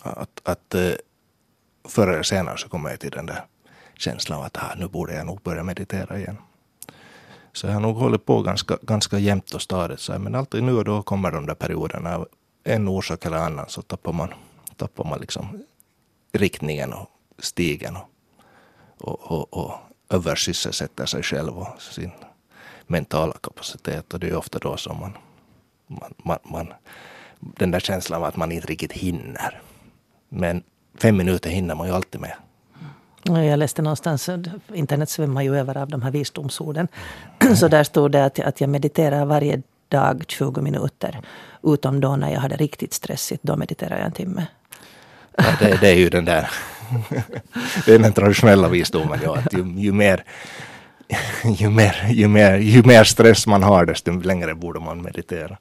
att, 0.02 0.42
att 0.44 0.76
eh, 0.76 0.92
förr 1.88 2.08
eller 2.08 2.24
senare 2.24 2.58
så 2.58 2.70
kommer 2.70 2.90
jag 2.90 3.00
till 3.00 3.12
den 3.12 3.26
där 3.26 3.46
känslan 3.98 4.40
av 4.40 4.46
att 4.46 4.58
ah, 4.58 4.76
nu 4.78 4.88
borde 4.88 5.14
jag 5.14 5.26
nog 5.26 5.42
börja 5.42 5.64
meditera 5.64 6.18
igen. 6.18 6.38
Så 7.54 7.68
jag 7.68 7.74
har 7.74 7.80
nog 7.80 7.96
hållit 7.96 8.26
på 8.26 8.42
ganska, 8.42 8.78
ganska 8.82 9.20
jämnt 9.20 9.54
och 9.54 9.62
stadigt. 9.62 10.00
Så, 10.00 10.20
men 10.20 10.36
alltid 10.36 10.64
nu 10.64 10.74
och 10.78 10.86
då 10.86 11.02
kommer 11.02 11.32
de 11.32 11.46
där 11.46 11.56
perioderna. 11.56 12.16
Av 12.16 12.28
en 12.64 12.88
orsak 12.88 13.26
eller 13.26 13.38
annan 13.38 13.66
så 13.70 13.82
tappar 13.82 14.14
man, 14.14 14.34
tappar 14.76 15.04
man 15.04 15.20
liksom 15.20 15.64
riktningen 16.32 16.94
och 16.94 17.10
stigen 17.40 17.96
och, 17.96 18.08
och, 18.98 19.32
och, 19.32 19.54
och 19.54 19.74
översysselsätter 20.10 21.06
sig 21.06 21.24
själv 21.24 21.58
och 21.58 21.82
sin 21.82 22.12
mentala 22.88 23.34
kapacitet. 23.42 24.14
Och 24.14 24.20
det 24.20 24.30
är 24.30 24.36
ofta 24.36 24.60
då 24.60 24.78
som 24.78 25.00
man 25.00 25.18
man, 26.00 26.14
man, 26.24 26.40
man, 26.44 26.74
den 27.40 27.72
där 27.72 27.80
känslan 27.80 28.22
av 28.22 28.28
att 28.28 28.36
man 28.36 28.52
inte 28.52 28.68
riktigt 28.68 28.92
hinner. 28.92 29.62
Men 30.30 30.64
fem 30.96 31.18
minuter 31.18 31.50
hinner 31.50 31.76
man 31.76 31.88
ju 31.88 31.94
alltid 31.94 32.22
med. 32.22 32.36
Jag 33.24 33.60
läste 33.60 33.82
någonstans, 33.82 34.30
internet 34.74 35.10
svämmar 35.10 35.42
ju 35.42 35.58
över 35.58 35.78
av 35.78 35.90
de 35.90 36.02
här 36.02 36.12
visdomsorden. 36.12 36.88
Så 37.56 37.68
där 37.68 37.84
stod 37.84 38.12
det 38.12 38.26
att, 38.26 38.40
att 38.40 38.62
jag 38.62 38.70
mediterar 38.70 39.26
varje 39.26 39.62
dag 39.88 40.24
20 40.28 40.62
minuter. 40.62 41.22
Utom 41.64 42.00
då 42.00 42.16
när 42.16 42.32
jag 42.32 42.40
hade 42.40 42.56
riktigt 42.56 42.94
stressigt, 42.94 43.44
då 43.44 43.56
mediterar 43.56 43.98
jag 43.98 44.06
en 44.06 44.12
timme. 44.12 44.46
Ja, 45.38 45.44
det, 45.60 45.78
det 45.82 45.88
är 45.90 45.96
ju 45.96 46.10
den 46.10 46.26
där, 46.26 46.50
det 47.86 47.94
är 47.94 48.00
den 48.00 48.14
traditionella 48.14 48.68
visdomen, 48.68 49.20
ja, 49.24 49.38
att 49.38 49.54
ju, 49.54 49.64
ju 49.78 49.92
mer 49.92 50.24
ju 51.44 51.70
mer, 51.70 52.08
ju, 52.10 52.28
mer, 52.28 52.58
ju 52.58 52.84
mer 52.84 53.04
stress 53.04 53.48
man 53.48 53.64
har 53.64 53.86
desto 53.86 54.12
längre 54.12 54.56
borde 54.56 54.80
man 54.80 55.02
meditera. 55.02 55.58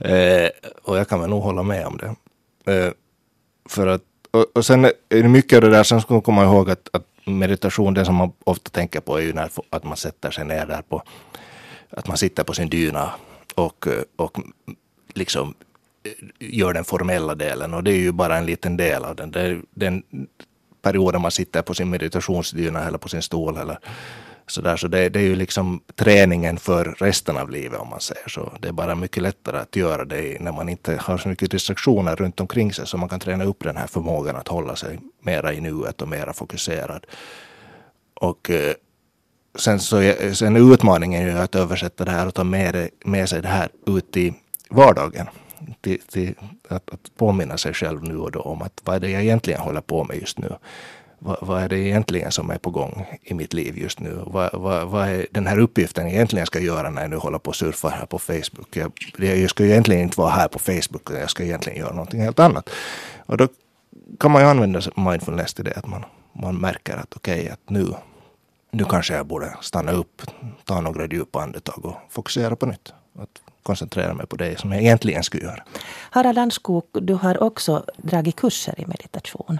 Eh, 0.00 0.48
och 0.82 0.98
jag 0.98 1.08
kan 1.08 1.20
väl 1.20 1.30
nog 1.30 1.42
hålla 1.42 1.62
med 1.62 1.86
om 1.86 1.98
det. 1.98 2.14
Eh, 2.72 2.92
för 3.68 3.86
att, 3.86 4.02
och, 4.34 4.46
och 4.56 4.66
sen 4.66 4.84
är 4.84 4.92
det 5.08 5.28
mycket 5.28 5.56
av 5.56 5.62
det 5.62 5.70
där, 5.70 5.82
sen 5.82 6.00
ska 6.00 6.14
man 6.14 6.22
komma 6.22 6.44
ihåg 6.44 6.70
att, 6.70 6.88
att 6.92 7.06
meditation, 7.24 7.94
det 7.94 8.04
som 8.04 8.14
man 8.14 8.32
ofta 8.44 8.70
tänker 8.70 9.00
på 9.00 9.18
är 9.18 9.22
ju 9.22 9.32
när 9.32 9.50
att 9.70 9.84
man 9.84 9.96
sätter 9.96 10.30
sig 10.30 10.44
ner 10.44 10.66
där 10.66 10.82
på, 10.82 11.02
att 11.90 12.08
man 12.08 12.16
sitter 12.16 12.44
på 12.44 12.52
sin 12.52 12.68
dyna 12.68 13.10
och, 13.54 13.86
och 14.16 14.38
liksom 15.14 15.54
eh, 16.04 16.58
gör 16.58 16.72
den 16.72 16.84
formella 16.84 17.34
delen 17.34 17.74
och 17.74 17.84
det 17.84 17.90
är 17.92 17.98
ju 17.98 18.12
bara 18.12 18.38
en 18.38 18.46
liten 18.46 18.76
del 18.76 19.04
av 19.04 19.16
den. 19.16 19.30
Det, 19.30 19.60
den 19.74 20.02
perioden 20.82 21.20
man 21.20 21.30
sitter 21.30 21.62
på 21.62 21.74
sin 21.74 21.90
meditationsdyna 21.90 22.86
eller 22.86 22.98
på 22.98 23.08
sin 23.08 23.22
stol 23.22 23.56
eller 23.56 23.78
så 24.46 24.60
där. 24.60 24.76
Så 24.76 24.88
det, 24.88 25.08
det, 25.08 25.18
är 25.18 25.24
ju 25.24 25.36
liksom 25.36 25.80
träningen 25.94 26.58
för 26.58 26.84
resten 26.84 27.36
av 27.36 27.50
livet 27.50 27.80
om 27.80 27.88
man 27.88 28.00
säger 28.00 28.28
så. 28.28 28.52
Det 28.60 28.68
är 28.68 28.72
bara 28.72 28.94
mycket 28.94 29.22
lättare 29.22 29.58
att 29.58 29.76
göra 29.76 30.04
det 30.04 30.40
när 30.40 30.52
man 30.52 30.68
inte 30.68 30.96
har 31.00 31.18
så 31.18 31.28
mycket 31.28 31.50
distraktioner 31.50 32.16
runt 32.16 32.40
omkring 32.40 32.72
sig 32.72 32.86
så 32.86 32.96
man 32.96 33.08
kan 33.08 33.20
träna 33.20 33.44
upp 33.44 33.64
den 33.64 33.76
här 33.76 33.86
förmågan 33.86 34.36
att 34.36 34.48
hålla 34.48 34.76
sig 34.76 34.98
mera 35.22 35.52
i 35.52 35.60
nuet 35.60 36.02
och 36.02 36.08
mera 36.08 36.32
fokuserad. 36.32 37.06
Och 38.14 38.50
eh, 38.50 38.74
sen 39.58 39.80
så 39.80 40.12
sen 40.32 40.56
är 40.56 40.74
utmaningen 40.74 41.22
ju 41.22 41.30
att 41.30 41.54
översätta 41.54 42.04
det 42.04 42.10
här 42.10 42.26
och 42.26 42.34
ta 42.34 42.44
med, 42.44 42.88
med 43.04 43.28
sig 43.28 43.42
det 43.42 43.48
här 43.48 43.68
ut 43.86 44.16
i 44.16 44.34
vardagen. 44.70 45.26
Till, 45.80 46.00
till 46.00 46.34
att, 46.68 46.90
att 46.90 47.16
påminna 47.16 47.58
sig 47.58 47.74
själv 47.74 48.02
nu 48.02 48.16
och 48.16 48.30
då 48.30 48.40
om 48.40 48.62
att 48.62 48.80
vad 48.84 48.96
är 48.96 49.00
det 49.00 49.10
jag 49.10 49.22
egentligen 49.22 49.60
håller 49.60 49.80
på 49.80 50.04
med 50.04 50.16
just 50.20 50.38
nu? 50.38 50.56
Vad, 51.26 51.36
vad, 51.40 51.62
är 51.62 51.68
det 51.68 51.78
egentligen 51.78 52.32
som 52.32 52.50
är 52.50 52.58
på 52.58 52.70
gång 52.70 53.06
i 53.22 53.34
mitt 53.34 53.52
liv 53.52 53.78
just 53.78 54.00
nu? 54.00 54.22
Vad, 54.26 54.50
vad, 54.52 54.88
vad 54.88 55.08
är 55.08 55.26
den 55.30 55.46
här 55.46 55.58
uppgiften 55.58 56.04
jag 56.04 56.14
egentligen 56.14 56.46
ska 56.46 56.58
göra 56.58 56.90
när 56.90 57.02
jag 57.02 57.10
nu 57.10 57.16
håller 57.16 57.38
på 57.38 57.48
och 57.48 57.56
surfar 57.56 57.90
här 57.90 58.06
på 58.06 58.18
Facebook? 58.18 58.76
Jag, 58.76 58.92
jag 59.18 59.50
ska 59.50 59.64
ju 59.64 59.70
egentligen 59.70 60.02
inte 60.02 60.20
vara 60.20 60.30
här 60.30 60.48
på 60.48 60.58
Facebook, 60.58 61.10
jag 61.10 61.30
ska 61.30 61.42
egentligen 61.44 61.78
göra 61.78 61.92
någonting 61.92 62.20
helt 62.20 62.38
annat. 62.38 62.70
Och 63.26 63.36
då 63.36 63.48
kan 64.20 64.30
man 64.30 64.42
ju 64.42 64.48
använda 64.48 64.80
mindfulness 64.96 65.54
till 65.54 65.64
det, 65.64 65.72
att 65.76 65.86
man, 65.86 66.04
man 66.32 66.56
märker 66.56 66.96
att 66.96 67.16
okej, 67.16 67.40
okay, 67.40 67.48
att 67.52 67.70
nu, 67.70 67.86
nu 68.70 68.84
kanske 68.84 69.14
jag 69.14 69.26
borde 69.26 69.56
stanna 69.60 69.92
upp, 69.92 70.22
ta 70.64 70.80
några 70.80 71.06
djupa 71.06 71.42
andetag 71.42 71.84
och 71.84 71.96
fokusera 72.10 72.56
på 72.56 72.66
nytt. 72.66 72.92
Att 73.18 73.42
koncentrera 73.62 74.14
mig 74.14 74.26
på 74.26 74.36
det 74.36 74.60
som 74.60 74.72
jag 74.72 74.82
egentligen 74.82 75.22
skulle 75.22 75.44
göra. 75.44 75.64
Harald 76.10 76.38
Anskog, 76.38 76.84
du 76.92 77.14
har 77.14 77.42
också 77.42 77.84
dragit 77.96 78.36
kurser 78.36 78.74
i 78.80 78.86
meditation. 78.86 79.58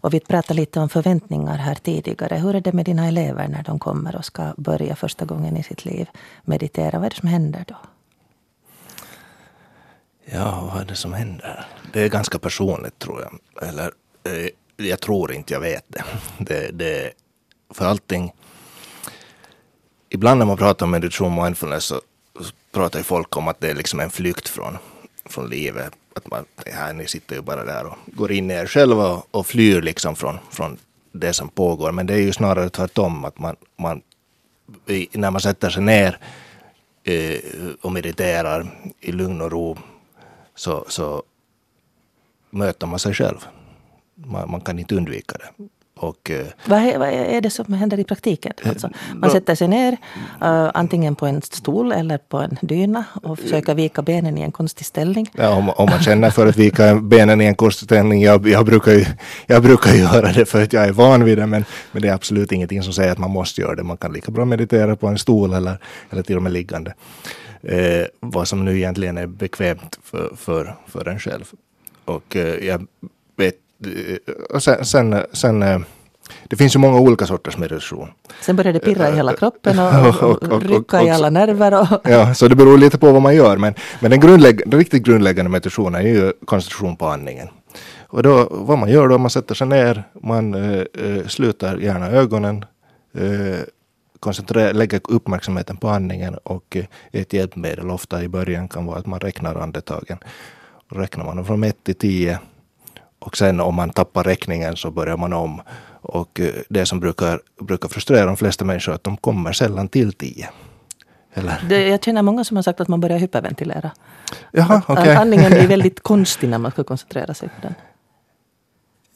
Och 0.00 0.14
vi 0.14 0.20
pratade 0.20 0.54
lite 0.54 0.80
om 0.80 0.88
förväntningar 0.88 1.56
här 1.56 1.74
tidigare. 1.74 2.36
Hur 2.36 2.54
är 2.54 2.60
det 2.60 2.72
med 2.72 2.84
dina 2.84 3.08
elever 3.08 3.48
när 3.48 3.62
de 3.62 3.78
kommer 3.78 4.16
och 4.16 4.24
ska 4.24 4.54
börja 4.56 4.96
första 4.96 5.24
gången 5.24 5.56
i 5.56 5.62
sitt 5.62 5.84
liv 5.84 6.08
meditera? 6.42 6.98
Vad 6.98 7.06
är 7.06 7.10
det 7.10 7.16
som 7.16 7.28
händer 7.28 7.64
då? 7.68 7.76
Ja, 10.24 10.70
vad 10.72 10.82
är 10.82 10.86
det 10.86 10.96
som 10.96 11.12
händer? 11.12 11.66
Det 11.92 12.02
är 12.02 12.08
ganska 12.08 12.38
personligt 12.38 12.98
tror 12.98 13.22
jag. 13.22 13.68
Eller 13.68 13.92
eh, 14.24 14.48
jag 14.76 15.00
tror 15.00 15.32
inte 15.32 15.54
jag 15.54 15.60
vet 15.60 15.84
det. 15.88 16.04
det, 16.38 16.70
det 16.72 17.12
för 17.74 17.84
allting. 17.84 18.32
Ibland 20.08 20.38
när 20.38 20.46
man 20.46 20.56
pratar 20.56 20.86
om 20.86 20.90
meditation 20.90 21.38
och 21.38 21.44
mindfulness 21.44 21.84
så 21.84 22.00
pratar 22.72 22.98
ju 22.98 23.02
folk 23.02 23.36
om 23.36 23.48
att 23.48 23.60
det 23.60 23.70
är 23.70 23.74
liksom 23.74 24.00
en 24.00 24.10
flykt 24.10 24.48
från, 24.48 24.78
från 25.24 25.48
livet 25.48 25.92
att 26.18 26.30
man, 26.30 26.44
här, 26.66 26.92
ni 26.92 27.06
sitter 27.06 27.36
ju 27.36 27.42
bara 27.42 27.64
där 27.64 27.86
och 27.86 27.96
går 28.06 28.32
in 28.32 28.50
i 28.50 28.54
er 28.54 28.66
själva 28.66 29.12
och, 29.12 29.26
och 29.30 29.46
flyr 29.46 29.82
liksom 29.82 30.16
från, 30.16 30.38
från 30.50 30.78
det 31.12 31.32
som 31.32 31.48
pågår. 31.48 31.92
Men 31.92 32.06
det 32.06 32.14
är 32.14 32.18
ju 32.18 32.32
snarare 32.32 32.70
tvärtom, 32.70 33.24
att 33.24 33.38
man, 33.38 33.56
man 33.76 34.02
när 35.12 35.30
man 35.30 35.40
sätter 35.40 35.70
sig 35.70 35.82
ner 35.82 36.18
eh, 37.04 37.40
och 37.80 37.92
mediterar 37.92 38.66
i 39.00 39.12
lugn 39.12 39.40
och 39.40 39.52
ro 39.52 39.78
så, 40.54 40.84
så 40.88 41.22
möter 42.50 42.86
man 42.86 42.98
sig 42.98 43.14
själv. 43.14 43.38
Man, 44.14 44.50
man 44.50 44.60
kan 44.60 44.78
inte 44.78 44.94
undvika 44.94 45.36
det. 45.38 45.68
Och, 46.00 46.30
eh, 46.30 46.46
vad, 46.66 46.78
är, 46.78 46.98
vad 46.98 47.08
är 47.08 47.40
det 47.40 47.50
som 47.50 47.72
händer 47.72 47.98
i 47.98 48.04
praktiken? 48.04 48.52
Eh, 48.62 48.68
alltså, 48.68 48.90
man 49.14 49.30
sätter 49.30 49.54
sig 49.54 49.68
ner 49.68 49.92
uh, 49.92 50.70
antingen 50.74 51.14
på 51.14 51.26
en 51.26 51.42
stol 51.42 51.92
eller 51.92 52.18
på 52.18 52.38
en 52.38 52.58
dyna 52.60 53.04
och 53.22 53.38
försöker 53.38 53.74
vika 53.74 54.02
benen 54.02 54.38
i 54.38 54.40
en 54.40 54.52
konstig 54.52 54.86
ställning. 54.86 55.30
Ja, 55.32 55.54
om, 55.54 55.70
om 55.70 55.90
man 55.90 56.02
känner 56.02 56.30
för 56.30 56.46
att 56.46 56.56
vika 56.56 56.94
benen 56.94 57.40
i 57.40 57.44
en 57.44 57.54
konstig 57.54 57.84
ställning. 57.84 58.22
Jag, 58.22 58.48
jag, 58.48 58.66
brukar 58.66 58.92
ju, 58.92 59.04
jag 59.46 59.62
brukar 59.62 59.92
göra 59.94 60.32
det 60.32 60.46
för 60.46 60.62
att 60.62 60.72
jag 60.72 60.84
är 60.84 60.92
van 60.92 61.24
vid 61.24 61.38
det. 61.38 61.46
Men, 61.46 61.64
men 61.92 62.02
det 62.02 62.08
är 62.08 62.14
absolut 62.14 62.52
ingenting 62.52 62.82
som 62.82 62.92
säger 62.92 63.12
att 63.12 63.18
man 63.18 63.30
måste 63.30 63.60
göra 63.60 63.74
det. 63.74 63.82
Man 63.82 63.96
kan 63.96 64.12
lika 64.12 64.32
bra 64.32 64.44
meditera 64.44 64.96
på 64.96 65.06
en 65.06 65.18
stol 65.18 65.52
eller, 65.52 65.78
eller 66.10 66.22
till 66.22 66.36
och 66.36 66.42
med 66.42 66.52
liggande. 66.52 66.94
Eh, 67.62 68.06
vad 68.20 68.48
som 68.48 68.64
nu 68.64 68.76
egentligen 68.76 69.18
är 69.18 69.26
bekvämt 69.26 69.98
för, 70.02 70.32
för, 70.36 70.76
för 70.86 71.08
en 71.08 71.18
själv. 71.18 71.44
Och 72.04 72.36
eh, 72.36 72.66
jag 72.66 72.86
och 74.50 74.62
sen, 74.62 74.84
sen, 74.84 75.24
sen, 75.32 75.62
eh, 75.62 75.78
det 76.48 76.56
finns 76.56 76.74
ju 76.74 76.78
många 76.78 77.00
olika 77.00 77.26
sorters 77.26 77.58
meditation. 77.58 78.08
Sen 78.40 78.56
börjar 78.56 78.72
det 78.72 78.80
pirra 78.80 79.08
i 79.08 79.12
hela 79.12 79.32
kroppen 79.32 79.78
och, 80.06 80.22
och, 80.22 80.42
och, 80.42 80.52
och 80.52 80.62
rycka 80.62 81.02
i 81.02 81.10
alla 81.10 81.30
nerver. 81.30 81.80
Och 81.80 82.00
ja, 82.10 82.34
så 82.34 82.48
det 82.48 82.56
beror 82.56 82.78
lite 82.78 82.98
på 82.98 83.12
vad 83.12 83.22
man 83.22 83.36
gör. 83.36 83.56
Men, 83.56 83.74
men 84.00 84.10
den, 84.10 84.20
grundlägg, 84.20 84.62
den 84.66 84.78
riktigt 84.78 85.02
grundläggande 85.02 85.50
meditationen 85.50 85.94
är 86.06 86.08
ju 86.08 86.32
koncentration 86.44 86.96
på 86.96 87.06
andningen. 87.06 87.48
Och 88.10 88.22
då, 88.22 88.48
vad 88.50 88.78
man 88.78 88.88
gör 88.88 89.08
då, 89.08 89.18
man 89.18 89.30
sätter 89.30 89.54
sig 89.54 89.66
ner, 89.66 90.04
man 90.22 90.54
äh, 90.54 91.26
sluter 91.26 91.76
gärna 91.76 92.10
ögonen, 92.10 92.64
äh, 93.14 93.60
koncentrera, 94.20 94.72
lägger 94.72 95.00
uppmärksamheten 95.08 95.76
på 95.76 95.88
andningen 95.88 96.34
och 96.34 96.76
äh, 96.76 96.84
ett 97.12 97.32
hjälpmedel 97.32 97.90
ofta 97.90 98.22
i 98.22 98.28
början 98.28 98.68
kan 98.68 98.86
vara 98.86 98.98
att 98.98 99.06
man 99.06 99.20
räknar 99.20 99.54
andetagen. 99.54 100.18
Räknar 100.90 101.24
man 101.24 101.44
från 101.44 101.64
1 101.64 101.84
till 101.84 101.94
10 101.94 102.38
och 103.28 103.36
sen 103.36 103.60
om 103.60 103.74
man 103.74 103.90
tappar 103.90 104.24
räkningen 104.24 104.76
så 104.76 104.90
börjar 104.90 105.16
man 105.16 105.32
om. 105.32 105.60
Och 106.02 106.40
eh, 106.40 106.50
det 106.68 106.86
som 106.86 107.00
brukar, 107.00 107.40
brukar 107.60 107.88
frustrera 107.88 108.26
de 108.26 108.36
flesta 108.36 108.64
människor 108.64 108.92
är 108.92 108.94
att 108.94 109.04
de 109.04 109.16
kommer 109.16 109.52
sällan 109.52 109.88
till 109.88 110.12
tio. 110.12 110.48
Eller? 111.34 111.64
Det, 111.68 111.88
jag 111.88 112.04
känner 112.04 112.22
många 112.22 112.44
som 112.44 112.56
har 112.56 112.62
sagt 112.62 112.80
att 112.80 112.88
man 112.88 113.00
börjar 113.00 113.18
hyperventilera. 113.18 113.90
Jaha, 114.52 114.82
okay. 114.88 115.14
Andningen 115.14 115.50
blir 115.50 115.66
väldigt 115.76 116.00
konstig 116.02 116.48
när 116.48 116.58
man 116.58 116.70
ska 116.70 116.84
koncentrera 116.84 117.34
sig 117.34 117.48
på 117.48 117.60
den. 117.62 117.74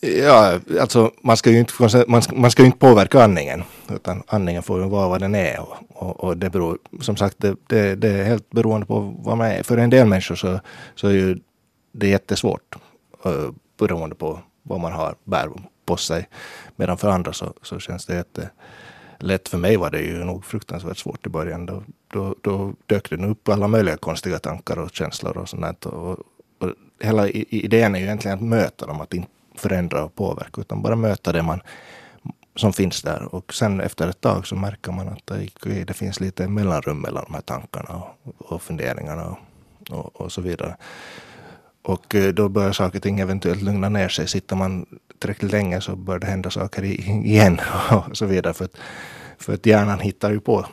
Ja, 0.00 0.60
alltså 0.80 1.10
man 1.22 1.36
ska 1.36 1.50
ju 1.50 1.58
inte, 1.58 1.72
man 2.06 2.22
ska, 2.22 2.34
man 2.34 2.50
ska 2.50 2.64
inte 2.64 2.78
påverka 2.78 3.24
andningen. 3.24 3.62
Utan 3.90 4.22
andningen 4.26 4.62
får 4.62 4.82
ju 4.82 4.88
vara 4.88 5.08
vad 5.08 5.20
den 5.20 5.34
är. 5.34 5.60
Och, 5.60 5.76
och, 5.88 6.24
och 6.24 6.36
det 6.36 6.50
beror, 6.50 6.78
som 7.00 7.16
sagt, 7.16 7.36
det, 7.38 7.56
det, 7.66 7.94
det, 7.94 8.08
är 8.08 8.24
helt 8.24 8.50
beroende 8.50 8.86
på 8.86 9.14
vad 9.18 9.38
man 9.38 9.46
är. 9.46 9.62
För 9.62 9.78
en 9.78 9.90
del 9.90 10.06
människor 10.06 10.34
så, 10.34 10.60
så 10.94 11.08
är 11.08 11.12
ju 11.12 11.38
det 11.92 12.08
jättesvårt. 12.08 12.76
Beroende 13.82 14.14
på 14.14 14.40
vad 14.62 14.80
man 14.80 14.92
har, 14.92 15.14
bär 15.24 15.50
på 15.86 15.96
sig. 15.96 16.28
Medan 16.76 16.98
för 16.98 17.08
andra 17.08 17.32
så, 17.32 17.52
så 17.62 17.78
känns 17.78 18.06
det 18.06 18.14
jätte 18.14 18.50
lätt. 19.18 19.48
För 19.48 19.58
mig 19.58 19.76
var 19.76 19.90
det 19.90 20.00
ju 20.00 20.24
nog 20.24 20.44
fruktansvärt 20.44 20.98
svårt 20.98 21.26
i 21.26 21.30
början. 21.30 21.66
Då, 21.66 21.82
då, 22.08 22.34
då 22.40 22.74
dök 22.86 23.10
det 23.10 23.26
upp 23.26 23.48
alla 23.48 23.68
möjliga 23.68 23.96
konstiga 23.96 24.38
tankar 24.38 24.78
och 24.78 24.90
känslor 24.90 25.38
och 25.38 25.48
sånt. 25.48 25.86
Och, 25.86 26.18
och 26.58 26.70
hela 27.00 27.28
idén 27.28 27.94
är 27.94 27.98
ju 27.98 28.04
egentligen 28.04 28.38
att 28.38 28.44
möta 28.44 28.86
dem, 28.86 29.00
att 29.00 29.14
inte 29.14 29.28
förändra 29.56 30.04
och 30.04 30.14
påverka, 30.14 30.60
utan 30.60 30.82
bara 30.82 30.96
möta 30.96 31.32
det 31.32 31.42
man 31.42 31.60
som 32.56 32.72
finns 32.72 33.02
där. 33.02 33.34
Och 33.34 33.54
sen 33.54 33.80
efter 33.80 34.08
ett 34.08 34.20
tag 34.20 34.46
så 34.46 34.56
märker 34.56 34.92
man 34.92 35.08
att 35.08 35.26
det, 35.62 35.84
det 35.84 35.94
finns 35.94 36.20
lite 36.20 36.48
mellanrum 36.48 37.00
mellan 37.00 37.24
de 37.24 37.34
här 37.34 37.40
tankarna 37.40 37.94
och, 37.94 38.52
och 38.52 38.62
funderingarna 38.62 39.26
och, 39.26 39.38
och, 39.98 40.20
och 40.20 40.32
så 40.32 40.40
vidare. 40.40 40.76
Och 41.82 42.14
eh, 42.14 42.32
då 42.32 42.48
börjar 42.48 42.72
saker 42.72 42.98
och 42.98 43.02
ting 43.02 43.20
eventuellt 43.20 43.62
lugna 43.62 43.88
ner 43.88 44.08
sig. 44.08 44.28
Sitter 44.28 44.56
man 44.56 44.86
tillräckligt 45.18 45.52
länge 45.52 45.80
så 45.80 45.96
börjar 45.96 46.20
det 46.20 46.26
hända 46.26 46.50
saker 46.50 46.82
igen 47.26 47.60
och 48.08 48.16
så 48.16 48.26
vidare. 48.26 48.54
För 48.54 48.64
att, 48.64 48.76
för 49.38 49.54
att 49.54 49.66
hjärnan 49.66 50.00
hittar 50.00 50.30
ju 50.30 50.40
på 50.40 50.66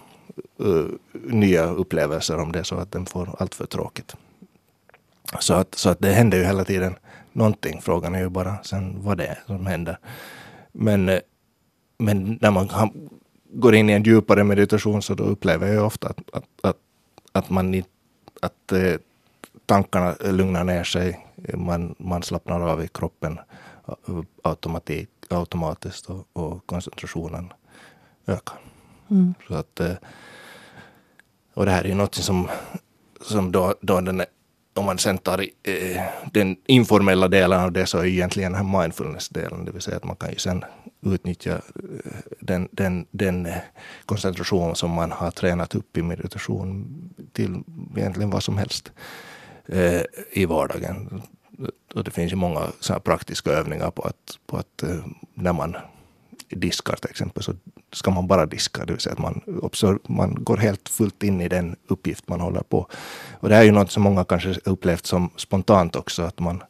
uh, 0.61 0.85
nya 1.13 1.65
upplevelser 1.65 2.39
om 2.39 2.51
det 2.51 2.59
är 2.59 2.63
så 2.63 2.75
att 2.75 2.91
den 2.91 3.05
får 3.05 3.35
allt 3.39 3.55
för 3.55 3.65
tråkigt. 3.65 4.15
Så 5.39 5.53
att, 5.53 5.75
så 5.75 5.89
att 5.89 5.99
det 5.99 6.11
händer 6.11 6.37
ju 6.37 6.43
hela 6.43 6.65
tiden 6.65 6.95
någonting. 7.33 7.81
Frågan 7.81 8.15
är 8.15 8.19
ju 8.19 8.29
bara 8.29 8.63
sen 8.63 9.03
vad 9.03 9.17
det 9.17 9.25
är 9.25 9.39
som 9.45 9.65
händer. 9.65 9.97
Men, 10.71 11.09
eh, 11.09 11.19
men 11.97 12.37
när 12.41 12.51
man 12.51 12.69
går 13.53 13.75
in 13.75 13.89
i 13.89 13.93
en 13.93 14.03
djupare 14.03 14.43
meditation 14.43 15.01
så 15.01 15.13
då 15.13 15.23
upplever 15.23 15.73
jag 15.73 15.85
ofta 15.85 16.07
att, 16.07 16.19
att, 16.33 16.45
att, 16.61 16.77
att 17.31 17.49
man 17.49 17.83
att, 18.41 18.71
tankarna 19.69 20.15
lugnar 20.19 20.63
ner 20.63 20.83
sig. 20.83 21.25
Man, 21.53 21.95
man 21.99 22.23
slappnar 22.23 22.61
av 22.61 22.83
i 22.83 22.87
kroppen 22.87 23.39
automatik, 24.43 25.09
automatiskt 25.29 26.09
och, 26.09 26.27
och 26.33 26.65
koncentrationen 26.65 27.53
ökar. 28.27 28.59
Mm. 29.11 29.33
Så 29.47 29.55
att, 29.55 29.79
eh, 29.79 29.93
och 31.53 31.65
det 31.65 31.71
här 31.71 31.83
är 31.83 31.87
ju 31.87 31.95
något 31.95 32.15
som, 32.15 32.49
som 33.21 33.51
då, 33.51 33.75
då 33.81 34.01
den, 34.01 34.23
om 34.73 34.85
man 34.85 34.97
sen 34.97 35.17
tar 35.17 35.45
eh, 35.63 36.01
den 36.33 36.55
informella 36.65 37.27
delen 37.27 37.61
av 37.61 37.71
det 37.71 37.85
så 37.85 37.97
är 37.97 38.05
egentligen 38.05 38.51
den 38.51 38.65
här 38.65 38.81
mindfulness-delen, 38.81 39.65
det 39.65 39.71
vill 39.71 39.81
säga 39.81 39.97
att 39.97 40.03
man 40.03 40.15
kan 40.15 40.29
ju 40.29 40.37
sen 40.37 40.65
utnyttja 41.01 41.51
eh, 41.51 41.59
den, 42.39 42.67
den, 42.71 43.05
den 43.11 43.47
koncentration 44.05 44.75
som 44.75 44.91
man 44.91 45.11
har 45.11 45.31
tränat 45.31 45.75
upp 45.75 45.97
i 45.97 46.01
meditation 46.01 46.87
till 47.33 47.63
egentligen 47.97 48.29
vad 48.29 48.43
som 48.43 48.57
helst 48.57 48.91
eh, 49.71 50.01
i 50.31 50.45
vardagen. 50.45 51.21
Och 51.93 52.03
det 52.03 52.11
finns 52.11 52.31
ju 52.31 52.35
många 52.35 52.61
så 52.79 52.99
praktiska 52.99 53.51
övningar 53.51 53.91
på 53.91 54.01
att, 54.01 54.39
på 54.47 54.57
att 54.57 54.83
eh, 54.83 55.05
när 55.33 55.53
man 55.53 55.75
diskar 56.49 56.95
till 56.95 57.09
exempel 57.09 57.43
så 57.43 57.53
ska 57.91 58.11
man 58.11 58.27
bara 58.27 58.45
diska, 58.45 58.85
det 58.85 58.93
vill 58.93 59.01
säga 59.01 59.13
att 59.13 59.19
man, 59.19 59.41
man 60.07 60.43
går 60.43 60.57
helt 60.57 60.89
fullt 60.89 61.23
in 61.23 61.41
i 61.41 61.47
den 61.47 61.75
uppgift 61.87 62.27
man 62.27 62.39
håller 62.41 62.61
på. 62.61 62.87
Och 63.31 63.49
det 63.49 63.55
här 63.55 63.61
är 63.61 63.65
ju 63.65 63.71
något 63.71 63.91
som 63.91 64.03
många 64.03 64.25
kanske 64.25 64.55
upplevt 64.65 65.05
som 65.05 65.29
spontant 65.35 65.95
också, 65.95 66.23
att 66.23 66.39
man 66.39 66.63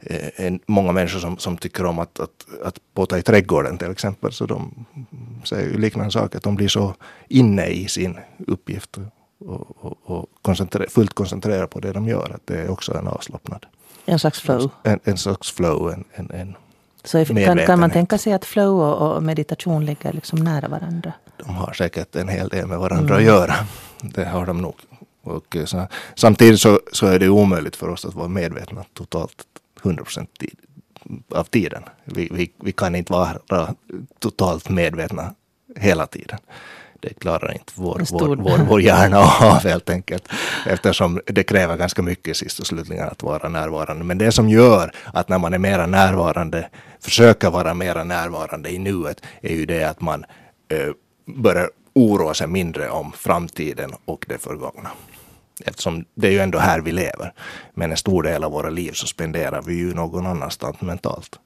eh, 0.00 0.46
en, 0.46 0.60
många 0.66 0.92
människor 0.92 1.20
som, 1.20 1.38
som 1.38 1.56
tycker 1.56 1.86
om 1.86 1.98
att, 1.98 2.20
att, 2.20 2.46
att 2.64 2.78
påta 2.94 3.18
i 3.18 3.22
trädgården 3.22 3.78
till 3.78 3.90
exempel, 3.90 4.32
så 4.32 4.46
de 4.46 4.86
säger 5.44 5.70
ju 5.70 5.78
liknande 5.78 6.12
saker, 6.12 6.36
att 6.36 6.44
de 6.44 6.54
blir 6.54 6.68
så 6.68 6.94
inne 7.28 7.66
i 7.66 7.88
sin 7.88 8.18
uppgift 8.46 8.98
och, 9.46 9.84
och, 9.84 9.98
och 10.02 10.26
koncentre, 10.42 10.86
fullt 10.88 11.14
koncentrerade 11.14 11.66
på 11.66 11.80
det 11.80 11.92
de 11.92 12.08
gör, 12.08 12.32
att 12.34 12.46
det 12.46 12.60
är 12.60 12.70
också 12.70 12.94
en 12.94 13.08
avslappnad. 13.08 13.66
En 14.04 14.18
slags 14.18 14.40
flow? 14.40 14.70
En, 14.82 15.00
en 15.04 15.18
slags 15.18 15.52
flow, 15.52 15.92
en, 15.92 16.04
en, 16.14 16.30
en 16.30 16.56
så 17.04 17.24
kan, 17.24 17.58
kan, 17.58 17.80
man 17.80 17.90
tänka 17.90 18.18
sig 18.18 18.32
att 18.32 18.44
flow 18.44 18.80
och, 18.80 19.16
och, 19.16 19.22
meditation 19.22 19.84
ligger 19.84 20.12
liksom 20.12 20.38
nära 20.38 20.68
varandra? 20.68 21.12
De 21.36 21.54
har 21.54 21.72
säkert 21.72 22.16
en 22.16 22.28
hel 22.28 22.48
del 22.48 22.66
med 22.66 22.78
varandra 22.78 23.14
mm. 23.14 23.18
att 23.18 23.24
göra. 23.24 23.54
Det 24.00 24.24
har 24.24 24.46
de 24.46 24.62
nog. 24.62 24.74
Och 25.22 25.56
eh, 25.56 25.64
så, 25.64 25.86
samtidigt 26.14 26.60
så, 26.60 26.80
så 26.92 27.06
är 27.06 27.18
det 27.18 27.28
omöjligt 27.28 27.76
för 27.76 27.88
oss 27.88 28.04
att 28.04 28.14
vara 28.14 28.28
medvetna 28.28 28.84
totalt 28.92 29.44
100 29.82 30.04
procent 30.04 30.30
av 31.28 31.44
tiden. 31.44 31.82
Vi, 32.04 32.28
vi, 32.32 32.52
vi 32.60 32.72
kan 32.72 32.94
inte 32.94 33.12
vara 33.12 33.74
totalt 34.18 34.68
medvetna 34.68 35.34
hela 35.76 36.06
tiden 36.06 36.38
det 37.02 37.14
klarar 37.18 37.52
inte 37.52 37.72
vår, 37.74 38.02
vår, 38.10 38.36
vår, 38.36 38.58
vår 38.58 38.80
hjärna 38.80 39.18
av 39.18 39.64
helt 39.64 39.90
enkelt. 39.90 40.28
Eftersom 40.66 41.20
det 41.26 41.42
kräver 41.42 41.76
ganska 41.76 42.02
mycket 42.02 42.36
sist 42.36 42.60
och 42.60 42.66
slutligen 42.66 43.08
att 43.08 43.22
vara 43.22 43.48
närvarande. 43.48 44.04
Men 44.04 44.18
det 44.18 44.32
som 44.32 44.48
gör 44.48 44.92
att 45.12 45.28
när 45.28 45.38
man 45.38 45.54
är 45.54 45.58
mera 45.58 45.86
närvarande, 45.86 46.68
försöker 47.00 47.50
vara 47.50 47.74
mera 47.74 48.04
närvarande 48.04 48.70
i 48.70 48.78
nuet, 48.78 49.22
är 49.40 49.54
ju 49.54 49.66
det 49.66 49.84
att 49.84 50.00
man 50.00 50.24
eh, 50.68 50.92
börjar 51.26 51.70
oroa 51.94 52.34
sig 52.34 52.46
mindre 52.46 52.90
om 52.90 53.12
framtiden 53.12 53.92
och 54.04 54.24
det 54.28 54.38
förgångna. 54.38 54.90
Eftersom 55.64 56.04
det 56.14 56.26
är 56.26 56.32
ju 56.32 56.38
ändå 56.38 56.58
här 56.58 56.80
vi 56.80 56.92
lever. 56.92 57.32
Men 57.74 57.90
en 57.90 57.96
stor 57.96 58.22
del 58.22 58.44
av 58.44 58.52
våra 58.52 58.70
liv 58.70 58.92
så 58.92 59.06
spenderar 59.06 59.62
vi 59.62 59.74
ju 59.74 59.94
någon 59.94 60.26
annanstans 60.26 60.80
mentalt. 60.80 61.38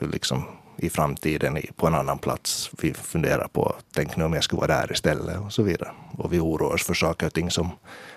Liksom 0.00 0.44
i 0.82 0.90
framtiden 0.90 1.58
på 1.76 1.86
en 1.86 1.94
annan 1.94 2.18
plats. 2.18 2.70
Vi 2.80 2.94
funderar 2.94 3.48
på, 3.48 3.74
tänk 3.94 4.16
nu 4.16 4.24
om 4.24 4.32
jag 4.32 4.44
skulle 4.44 4.60
vara 4.60 4.80
där 4.80 4.92
istället 4.92 5.40
och 5.40 5.52
så 5.52 5.62
vidare. 5.62 5.90
Och 6.18 6.32
vi 6.32 6.40
oroar 6.40 6.74
oss 6.74 6.86
för 6.86 6.94
saker 6.94 7.26
och 7.26 7.32
ting 7.32 7.50
som 7.50 7.70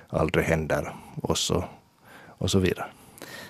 aldrig 0.10 0.46
händer 0.46 0.96
och, 1.22 1.38
och 2.28 2.52
så 2.52 2.60
vidare. 2.60 2.86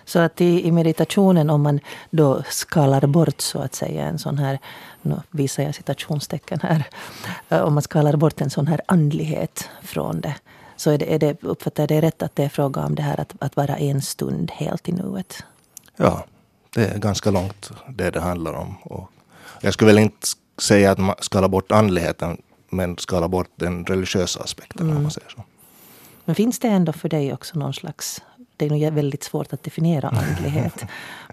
Så 0.06 0.19
att 0.19 0.41
i, 0.41 0.67
i, 0.67 0.71
meditationen, 0.71 1.49
om 1.49 1.62
man 1.62 1.80
då 2.10 2.43
skalar 2.49 3.08
bort 3.08 3.41
så 3.41 3.60
att 3.60 3.75
säga 3.75 4.06
en 4.06 4.19
sån 4.19 4.38
här, 4.38 4.60
nu 5.01 5.21
visar 5.32 5.63
jag 5.63 5.75
citationstecken 5.75 6.60
här, 6.62 6.84
eh, 7.49 7.62
om 7.62 7.73
man 7.73 7.84
skalar 7.84 8.15
bort 8.15 8.41
en 8.41 8.49
sån 8.49 8.67
här 8.67 8.82
andlighet 8.86 9.69
från 9.82 10.21
det, 10.21 10.36
så 10.75 10.91
är 10.91 10.97
det, 10.97 11.13
är 11.13 11.19
det, 11.19 11.43
uppfattar 11.43 11.84
jag 11.84 11.89
det 11.89 12.01
rätt 12.01 12.23
att 12.23 12.36
det 12.36 12.43
är 12.43 12.49
fråga 12.49 12.86
om 12.86 12.95
det 12.95 13.04
här 13.04 13.19
att, 13.19 13.34
att 13.39 13.56
vara 13.56 13.78
en 13.78 14.01
stund 14.01 14.51
helt 14.51 14.89
i 14.89 14.91
nuet? 14.91 15.43
Ja, 15.95 16.25
det 16.75 16.88
är 16.88 16.99
ganska 16.99 17.31
långt 17.31 17.71
det 17.89 18.11
det 18.11 18.19
handlar 18.19 18.53
om. 18.53 18.77
Och 18.77 19.11
jag 19.61 19.73
skulle 19.73 19.93
väl 19.93 20.03
inte 20.03 20.27
säga 20.57 20.91
att 20.91 20.97
man 20.97 21.15
skalar 21.19 21.47
bort 21.47 21.71
andligheten, 21.71 22.38
men 22.69 22.97
skala 22.97 23.27
bort 23.27 23.49
den 23.55 23.85
religiösa 23.85 24.43
aspekten 24.43 24.85
mm. 24.85 24.97
om 24.97 25.03
man 25.03 25.11
säger 25.11 25.29
så. 25.29 25.43
Men 26.25 26.35
finns 26.35 26.59
det 26.59 26.67
ändå 26.67 26.93
för 26.93 27.09
dig 27.09 27.33
också 27.33 27.59
någon 27.59 27.73
slags, 27.73 28.21
det 28.57 28.65
är 28.65 28.69
nog 28.69 28.93
väldigt 28.93 29.23
svårt 29.23 29.53
att 29.53 29.63
definiera 29.63 30.09
andlighet, 30.38 30.85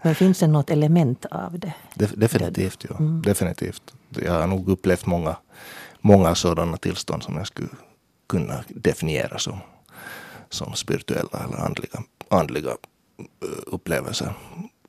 men 0.03 0.15
finns 0.15 0.39
det 0.39 0.47
något 0.47 0.71
element 0.71 1.27
av 1.31 1.59
det? 1.59 1.73
De, 1.95 2.07
definitivt, 2.07 2.85
ja. 2.89 2.97
Mm. 2.97 3.23
Definitivt. 3.23 3.95
Jag 4.09 4.33
har 4.33 4.47
nog 4.47 4.69
upplevt 4.69 5.07
många, 5.07 5.37
många 6.01 6.35
sådana 6.35 6.77
tillstånd 6.77 7.23
som 7.23 7.37
jag 7.37 7.47
skulle 7.47 7.69
kunna 8.29 8.65
definiera 8.69 9.39
som, 9.39 9.59
som 10.51 10.75
spirituella 10.75 11.45
eller 11.45 11.57
andliga, 11.57 12.03
andliga 12.29 12.71
eh, 12.71 13.63
upplevelser 13.67 14.35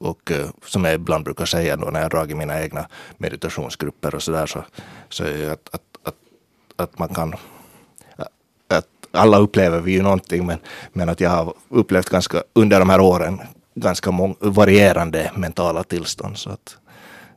och 0.03 0.31
uh, 0.31 0.45
som 0.65 0.85
jag 0.85 0.93
ibland 0.93 1.23
brukar 1.23 1.45
säga 1.45 1.75
då 1.75 1.89
när 1.89 2.01
jag 2.01 2.11
dragit 2.11 2.37
mina 2.37 2.61
egna 2.61 2.87
meditationsgrupper 3.17 4.15
och 4.15 4.23
sådär 4.23 4.45
så, 4.45 4.65
så 5.09 5.23
är 5.23 5.51
att, 5.51 5.69
att, 5.71 5.81
att, 6.03 6.15
att 6.75 6.99
man 6.99 7.09
kan 7.09 7.35
att 8.67 8.87
alla 9.11 9.37
upplever 9.37 9.79
vi 9.79 9.91
ju 9.91 10.01
någonting 10.01 10.45
men, 10.45 10.57
men 10.93 11.09
att 11.09 11.19
jag 11.19 11.29
har 11.29 11.53
upplevt 11.69 12.09
ganska 12.09 12.43
under 12.53 12.79
de 12.79 12.89
här 12.89 13.01
åren 13.01 13.39
ganska 13.75 14.11
mång, 14.11 14.35
varierande 14.39 15.31
mentala 15.35 15.83
tillstånd. 15.83 16.37
Så 16.37 16.49
att, 16.49 16.77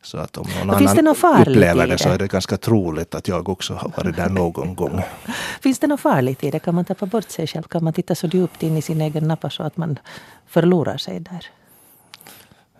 så 0.02 0.18
att 0.18 0.36
om 0.36 0.46
någon 0.64 0.78
Finns 0.78 0.90
annan 0.90 1.14
det 1.44 1.50
upplever 1.50 1.86
det 1.86 1.98
så 1.98 2.08
är 2.08 2.18
det 2.18 2.28
ganska 2.28 2.56
troligt 2.56 3.14
att 3.14 3.28
jag 3.28 3.48
också 3.48 3.74
har 3.74 3.92
varit 3.96 4.16
där 4.16 4.28
någon 4.28 4.74
gång. 4.74 5.02
Finns 5.60 5.78
det 5.78 5.86
något 5.86 6.00
farligt 6.00 6.44
i 6.44 6.50
det? 6.50 6.58
Kan 6.58 6.74
man 6.74 6.84
tappa 6.84 7.06
bort 7.06 7.30
sig 7.30 7.46
själv? 7.46 7.62
Kan 7.62 7.84
man 7.84 7.92
titta 7.92 8.14
så 8.14 8.26
djupt 8.26 8.62
in 8.62 8.76
i 8.76 8.82
sin 8.82 9.00
egen 9.00 9.28
nappa 9.28 9.50
så 9.50 9.62
att 9.62 9.76
man 9.76 9.98
förlorar 10.46 10.96
sig 10.96 11.20
där? 11.20 11.46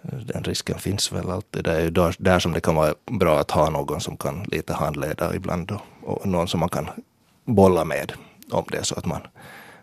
Den 0.02 0.44
risken 0.44 0.78
finns 0.78 1.12
väl 1.12 1.30
alltid. 1.30 1.64
Det 1.64 1.72
är 1.72 1.80
ju 1.80 1.90
där, 1.90 2.14
där 2.18 2.38
som 2.38 2.52
det 2.52 2.60
kan 2.60 2.74
vara 2.74 2.94
bra 3.10 3.38
att 3.38 3.50
ha 3.50 3.70
någon 3.70 4.00
som 4.00 4.16
kan 4.16 4.42
lite 4.42 4.74
handleda 4.74 5.34
ibland 5.34 5.70
och, 5.70 5.80
och 6.02 6.26
någon 6.26 6.48
som 6.48 6.60
man 6.60 6.68
kan 6.68 6.88
bolla 7.44 7.84
med 7.84 8.12
om 8.50 8.64
det 8.70 8.78
är 8.78 8.82
så 8.82 8.94
att 8.94 9.06
man, 9.06 9.20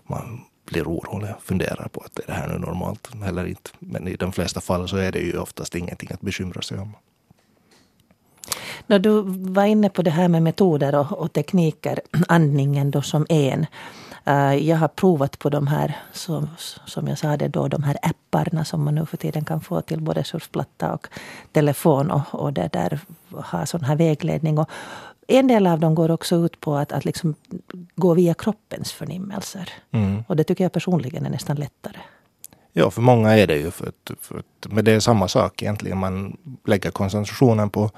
man 0.04 0.42
blir 0.66 0.84
orolig 0.84 1.30
och 1.38 1.44
funderar 1.44 1.88
på 1.88 2.02
att 2.02 2.20
är 2.20 2.24
det 2.28 2.34
här 2.34 2.48
nu 2.48 2.60
normalt 2.60 3.10
eller 3.26 3.46
inte. 3.46 3.70
Men 3.80 4.08
i 4.08 4.16
de 4.16 4.32
flesta 4.32 4.62
fall 4.62 4.88
så 4.88 4.98
är 4.98 5.12
det 5.12 5.20
ju 5.20 5.38
oftast 5.38 5.76
ingenting 5.76 6.10
att 6.14 6.22
bekymra 6.22 6.62
sig 6.62 6.80
om. 6.80 6.96
Du 8.88 9.24
var 9.26 9.66
inne 9.66 9.90
på 9.90 10.02
det 10.02 10.12
här 10.12 10.28
med 10.28 10.44
metoder 10.44 10.96
och, 10.96 11.12
och 11.12 11.34
tekniker, 11.34 12.00
andningen 12.28 12.92
då 12.92 13.02
som 13.02 13.26
en. 13.30 13.66
Eh, 14.26 14.56
jag 14.56 14.78
har 14.78 14.88
provat 14.88 15.40
på 15.40 15.50
de 15.50 15.68
här, 15.68 15.98
som, 16.12 16.50
som 16.86 17.08
jag 17.08 17.18
sa 17.18 17.38
det 17.38 17.48
då, 17.48 17.68
de 17.68 17.84
här 17.84 17.98
apparna 18.02 18.66
som 18.66 18.84
man 18.84 18.96
nu 18.96 19.06
för 19.06 19.18
tiden 19.18 19.46
kan 19.46 19.62
få 19.62 19.82
till 19.82 20.02
både 20.02 20.24
surfplatta 20.24 20.94
och 20.94 21.08
telefon 21.52 22.12
och, 22.12 22.22
och 22.32 22.54
det 22.54 22.70
där 22.74 23.00
ha 23.30 23.66
sån 23.66 23.84
här 23.84 23.96
vägledning. 23.96 24.58
Och 24.58 24.70
en 25.28 25.48
del 25.48 25.68
av 25.68 25.80
dem 25.80 25.96
går 25.96 26.12
också 26.12 26.36
ut 26.36 26.60
på 26.60 26.76
att, 26.76 26.92
att 26.92 27.06
liksom 27.06 27.36
gå 27.96 28.14
via 28.14 28.34
kroppens 28.34 28.92
förnimmelser. 28.92 29.70
Mm. 29.92 30.24
Och 30.28 30.36
det 30.36 30.44
tycker 30.44 30.64
jag 30.64 30.72
personligen 30.72 31.26
är 31.26 31.30
nästan 31.30 31.56
lättare. 31.56 31.98
Ja, 32.74 32.92
för 32.92 33.02
många 33.02 33.38
är 33.38 33.48
det 33.48 33.58
ju. 33.58 33.72
För 33.72 33.88
att, 33.88 34.12
för 34.22 34.38
att, 34.40 34.72
men 34.72 34.86
det 34.86 34.92
är 34.92 35.00
samma 35.00 35.28
sak 35.28 35.64
egentligen. 35.64 35.98
Man 35.98 36.38
lägger 36.66 36.92
koncentrationen 36.92 37.70
på, 37.70 37.92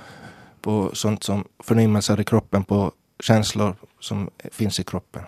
på 0.62 0.90
sånt 0.94 1.24
som 1.24 1.44
förnimmelser 1.64 2.20
i 2.20 2.24
kroppen, 2.24 2.64
på 2.64 2.92
känslor 3.20 3.76
som 4.00 4.30
finns 4.52 4.80
i 4.80 4.84
kroppen 4.84 5.24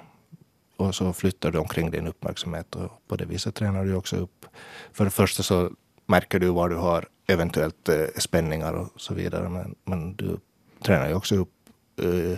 och 0.78 0.96
så 0.96 1.14
flyttar 1.14 1.52
du 1.52 1.60
omkring 1.60 1.92
din 1.92 2.08
uppmärksamhet 2.08 2.76
och 2.76 2.92
på 3.08 3.16
det 3.16 3.26
viset 3.26 3.56
tränar 3.56 3.86
du 3.86 3.96
också 3.96 4.16
upp. 4.16 4.46
För 4.94 5.06
det 5.06 5.12
första 5.12 5.44
så 5.44 5.72
märker 6.06 6.40
du 6.40 6.50
var 6.50 6.70
du 6.70 6.76
har 6.76 7.08
eventuellt 7.28 7.90
eh, 7.90 8.06
spänningar 8.18 8.74
och 8.74 8.90
så 8.96 9.14
vidare. 9.14 9.50
Men, 9.50 9.76
men 9.86 10.16
du 10.16 10.38
tränar 10.84 11.08
ju 11.08 11.14
också 11.14 11.36
upp 11.36 11.54
eh, 12.02 12.38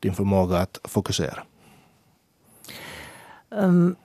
din 0.00 0.14
förmåga 0.14 0.58
att 0.58 0.78
fokusera. 0.84 1.42
Um, 3.48 3.96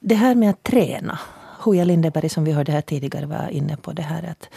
det 0.00 0.14
här 0.14 0.34
med 0.34 0.50
att 0.50 0.62
träna. 0.62 1.18
Hoja 1.58 1.84
Lindeberg 1.84 2.28
som 2.28 2.44
vi 2.44 2.52
hörde 2.52 2.72
här 2.72 2.80
tidigare 2.80 3.26
var 3.26 3.48
inne 3.48 3.76
på 3.76 3.92
det 3.92 4.02
här 4.02 4.22
att 4.30 4.48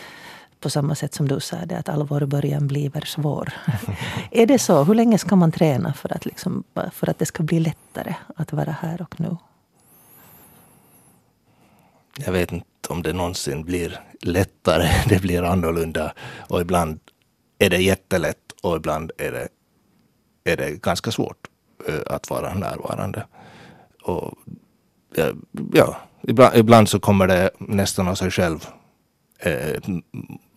på 0.64 0.70
samma 0.70 0.96
sätt 0.96 1.14
som 1.14 1.28
du 1.28 1.40
sa 1.40 1.66
det, 1.66 1.78
att 1.78 1.90
allvar 1.90 2.26
början 2.26 2.68
bliver 2.68 3.06
svår. 3.06 3.54
är 4.32 4.46
det 4.46 4.60
så? 4.60 4.84
Hur 4.84 4.96
länge 4.96 5.18
ska 5.18 5.36
man 5.36 5.52
träna 5.52 5.94
för 5.94 6.14
att, 6.14 6.26
liksom, 6.26 6.64
för 6.92 7.10
att 7.10 7.20
det 7.20 7.26
ska 7.26 7.44
bli 7.44 7.60
lättare 7.60 8.16
att 8.36 8.54
vara 8.54 8.72
här 8.72 9.02
och 9.02 9.20
nu? 9.20 9.38
Jag 12.26 12.32
vet 12.32 12.52
inte 12.52 12.68
om 12.90 13.04
det 13.04 13.14
någonsin 13.14 13.64
blir 13.64 14.00
lättare. 14.22 14.90
Det 15.10 15.22
blir 15.22 15.44
annorlunda. 15.44 16.14
Och 16.50 16.62
ibland 16.62 17.00
är 17.60 17.70
det 17.70 17.78
jättelätt 17.78 18.52
och 18.62 18.76
ibland 18.76 19.12
är 19.18 19.32
det, 19.32 19.48
är 20.52 20.58
det 20.58 20.82
ganska 20.82 21.12
svårt 21.12 21.48
eh, 21.88 22.16
att 22.16 22.30
vara 22.30 22.54
närvarande. 22.54 23.26
Och, 24.04 24.34
eh, 25.16 25.34
ja, 25.74 25.98
ibland, 26.22 26.56
ibland 26.56 26.90
så 26.90 27.00
kommer 27.00 27.28
det 27.28 27.50
nästan 27.58 28.08
av 28.08 28.16
sig 28.16 28.32
själv 28.32 28.68
eh, 29.46 29.82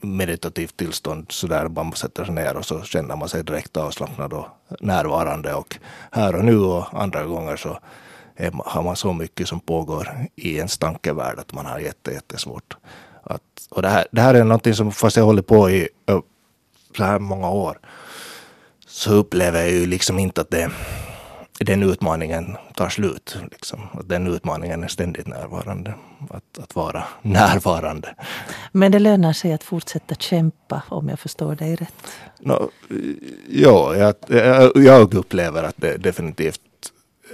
meditativt 0.01 0.77
tillstånd 0.77 1.27
så 1.29 1.47
där 1.47 1.69
man 1.69 1.93
sätter 1.93 2.25
sig 2.25 2.35
ner 2.35 2.57
och 2.57 2.65
så 2.65 2.83
känner 2.83 3.17
man 3.17 3.29
sig 3.29 3.45
direkt 3.45 3.77
avslappnad 3.77 4.33
och 4.33 4.47
närvarande 4.81 5.55
och 5.55 5.77
här 6.13 6.35
och 6.37 6.45
nu 6.45 6.59
och 6.59 7.03
andra 7.03 7.25
gånger 7.25 7.57
så 7.57 7.79
är, 8.37 8.53
har 8.65 8.83
man 8.83 8.97
så 8.97 9.13
mycket 9.13 9.49
som 9.49 9.61
pågår 9.61 10.29
i 10.37 10.57
ens 10.57 10.79
tankevärld 10.79 11.39
att 11.39 11.53
man 11.53 11.67
har 11.67 11.79
jätte, 11.79 12.13
jättesvårt. 12.13 12.77
Att, 13.23 13.43
och 13.71 13.83
det 13.83 13.89
här, 13.89 14.07
det 14.11 14.21
här 14.21 14.35
är 14.35 14.45
någonting 14.45 14.75
som 14.75 14.93
fast 14.93 15.17
jag 15.17 15.25
håller 15.25 15.43
på 15.43 15.71
i 15.71 15.89
så 16.97 17.05
här 17.05 17.19
många 17.19 17.51
år 17.51 17.79
så 18.87 19.13
upplever 19.13 19.61
jag 19.61 19.71
ju 19.71 19.87
liksom 19.87 20.19
inte 20.19 20.41
att 20.41 20.51
det, 20.51 20.71
den 21.59 21.83
utmaningen 21.83 22.57
tar 22.75 22.89
slut. 22.89 23.39
Liksom. 23.51 23.81
Att 23.93 24.09
den 24.09 24.27
utmaningen 24.27 24.85
är 24.85 24.89
ständigt 24.89 25.27
närvarande. 25.27 25.95
Att, 26.31 26.59
att 26.59 26.75
vara 26.75 27.05
närvarande. 27.23 28.15
Men 28.73 28.93
det 28.93 28.99
lönar 28.99 29.33
sig 29.33 29.53
att 29.53 29.63
fortsätta 29.63 30.15
kämpa 30.15 30.83
om 30.89 31.09
jag 31.09 31.19
förstår 31.19 31.55
dig 31.55 31.77
rätt? 31.77 31.95
No, 32.41 32.71
ja, 33.49 33.97
jag, 33.97 34.15
jag 34.75 35.15
upplever 35.15 35.63
att 35.63 35.77
det 35.77 35.97
definitivt 35.97 36.61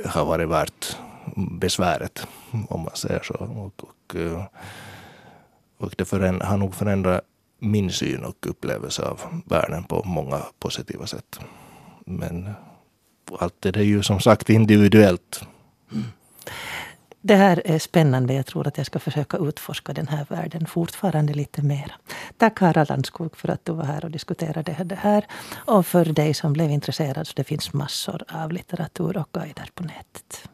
har 0.07 0.25
varit 0.25 0.49
värt 0.49 0.97
besväret. 1.37 2.27
Om 2.69 2.81
man 2.81 2.97
säger 2.97 3.23
så. 3.23 3.35
Och, 3.35 3.85
och, 3.85 4.17
och 5.79 5.95
det 5.97 6.05
föränd, 6.05 6.43
har 6.43 6.57
nog 6.57 6.75
förändrat 6.75 7.21
min 7.59 7.91
syn 7.91 8.25
och 8.25 8.47
upplevelse 8.47 9.03
av 9.03 9.21
världen 9.45 9.85
på 9.85 10.03
många 10.05 10.41
positiva 10.59 11.07
sätt. 11.07 11.41
Men 12.07 12.55
allt 13.41 13.55
det 13.61 13.77
är 13.77 13.83
ju 13.83 14.03
som 14.03 14.21
sagt 14.21 14.51
individuellt. 14.51 15.45
Det 17.25 17.35
här 17.37 17.63
är 17.65 17.79
spännande. 17.79 18.35
Jag 18.35 18.47
tror 18.47 18.67
att 18.67 18.77
jag 18.77 18.87
ska 18.87 18.99
försöka 18.99 19.37
utforska 19.37 19.93
den 19.93 20.09
här 20.09 20.27
världen 20.29 20.67
fortfarande 20.67 21.35
lite 21.35 21.63
mer. 21.63 21.97
Tack 22.37 22.61
Harald 22.61 22.89
Landskog 22.89 23.37
för 23.37 23.49
att 23.49 23.65
du 23.65 23.73
var 23.73 23.85
här 23.85 24.05
och 24.05 24.11
diskuterade 24.11 24.77
det 24.85 24.95
här. 24.95 25.27
Och 25.55 25.87
för 25.87 26.05
dig 26.05 26.35
som 26.35 26.53
blev 26.53 26.71
intresserad 26.71 27.27
så 27.27 27.33
det 27.37 27.45
finns 27.45 27.73
massor 27.73 28.23
av 28.29 28.53
litteratur 28.53 29.17
och 29.17 29.29
guider 29.33 29.71
på 29.75 29.83
nätet. 29.83 30.49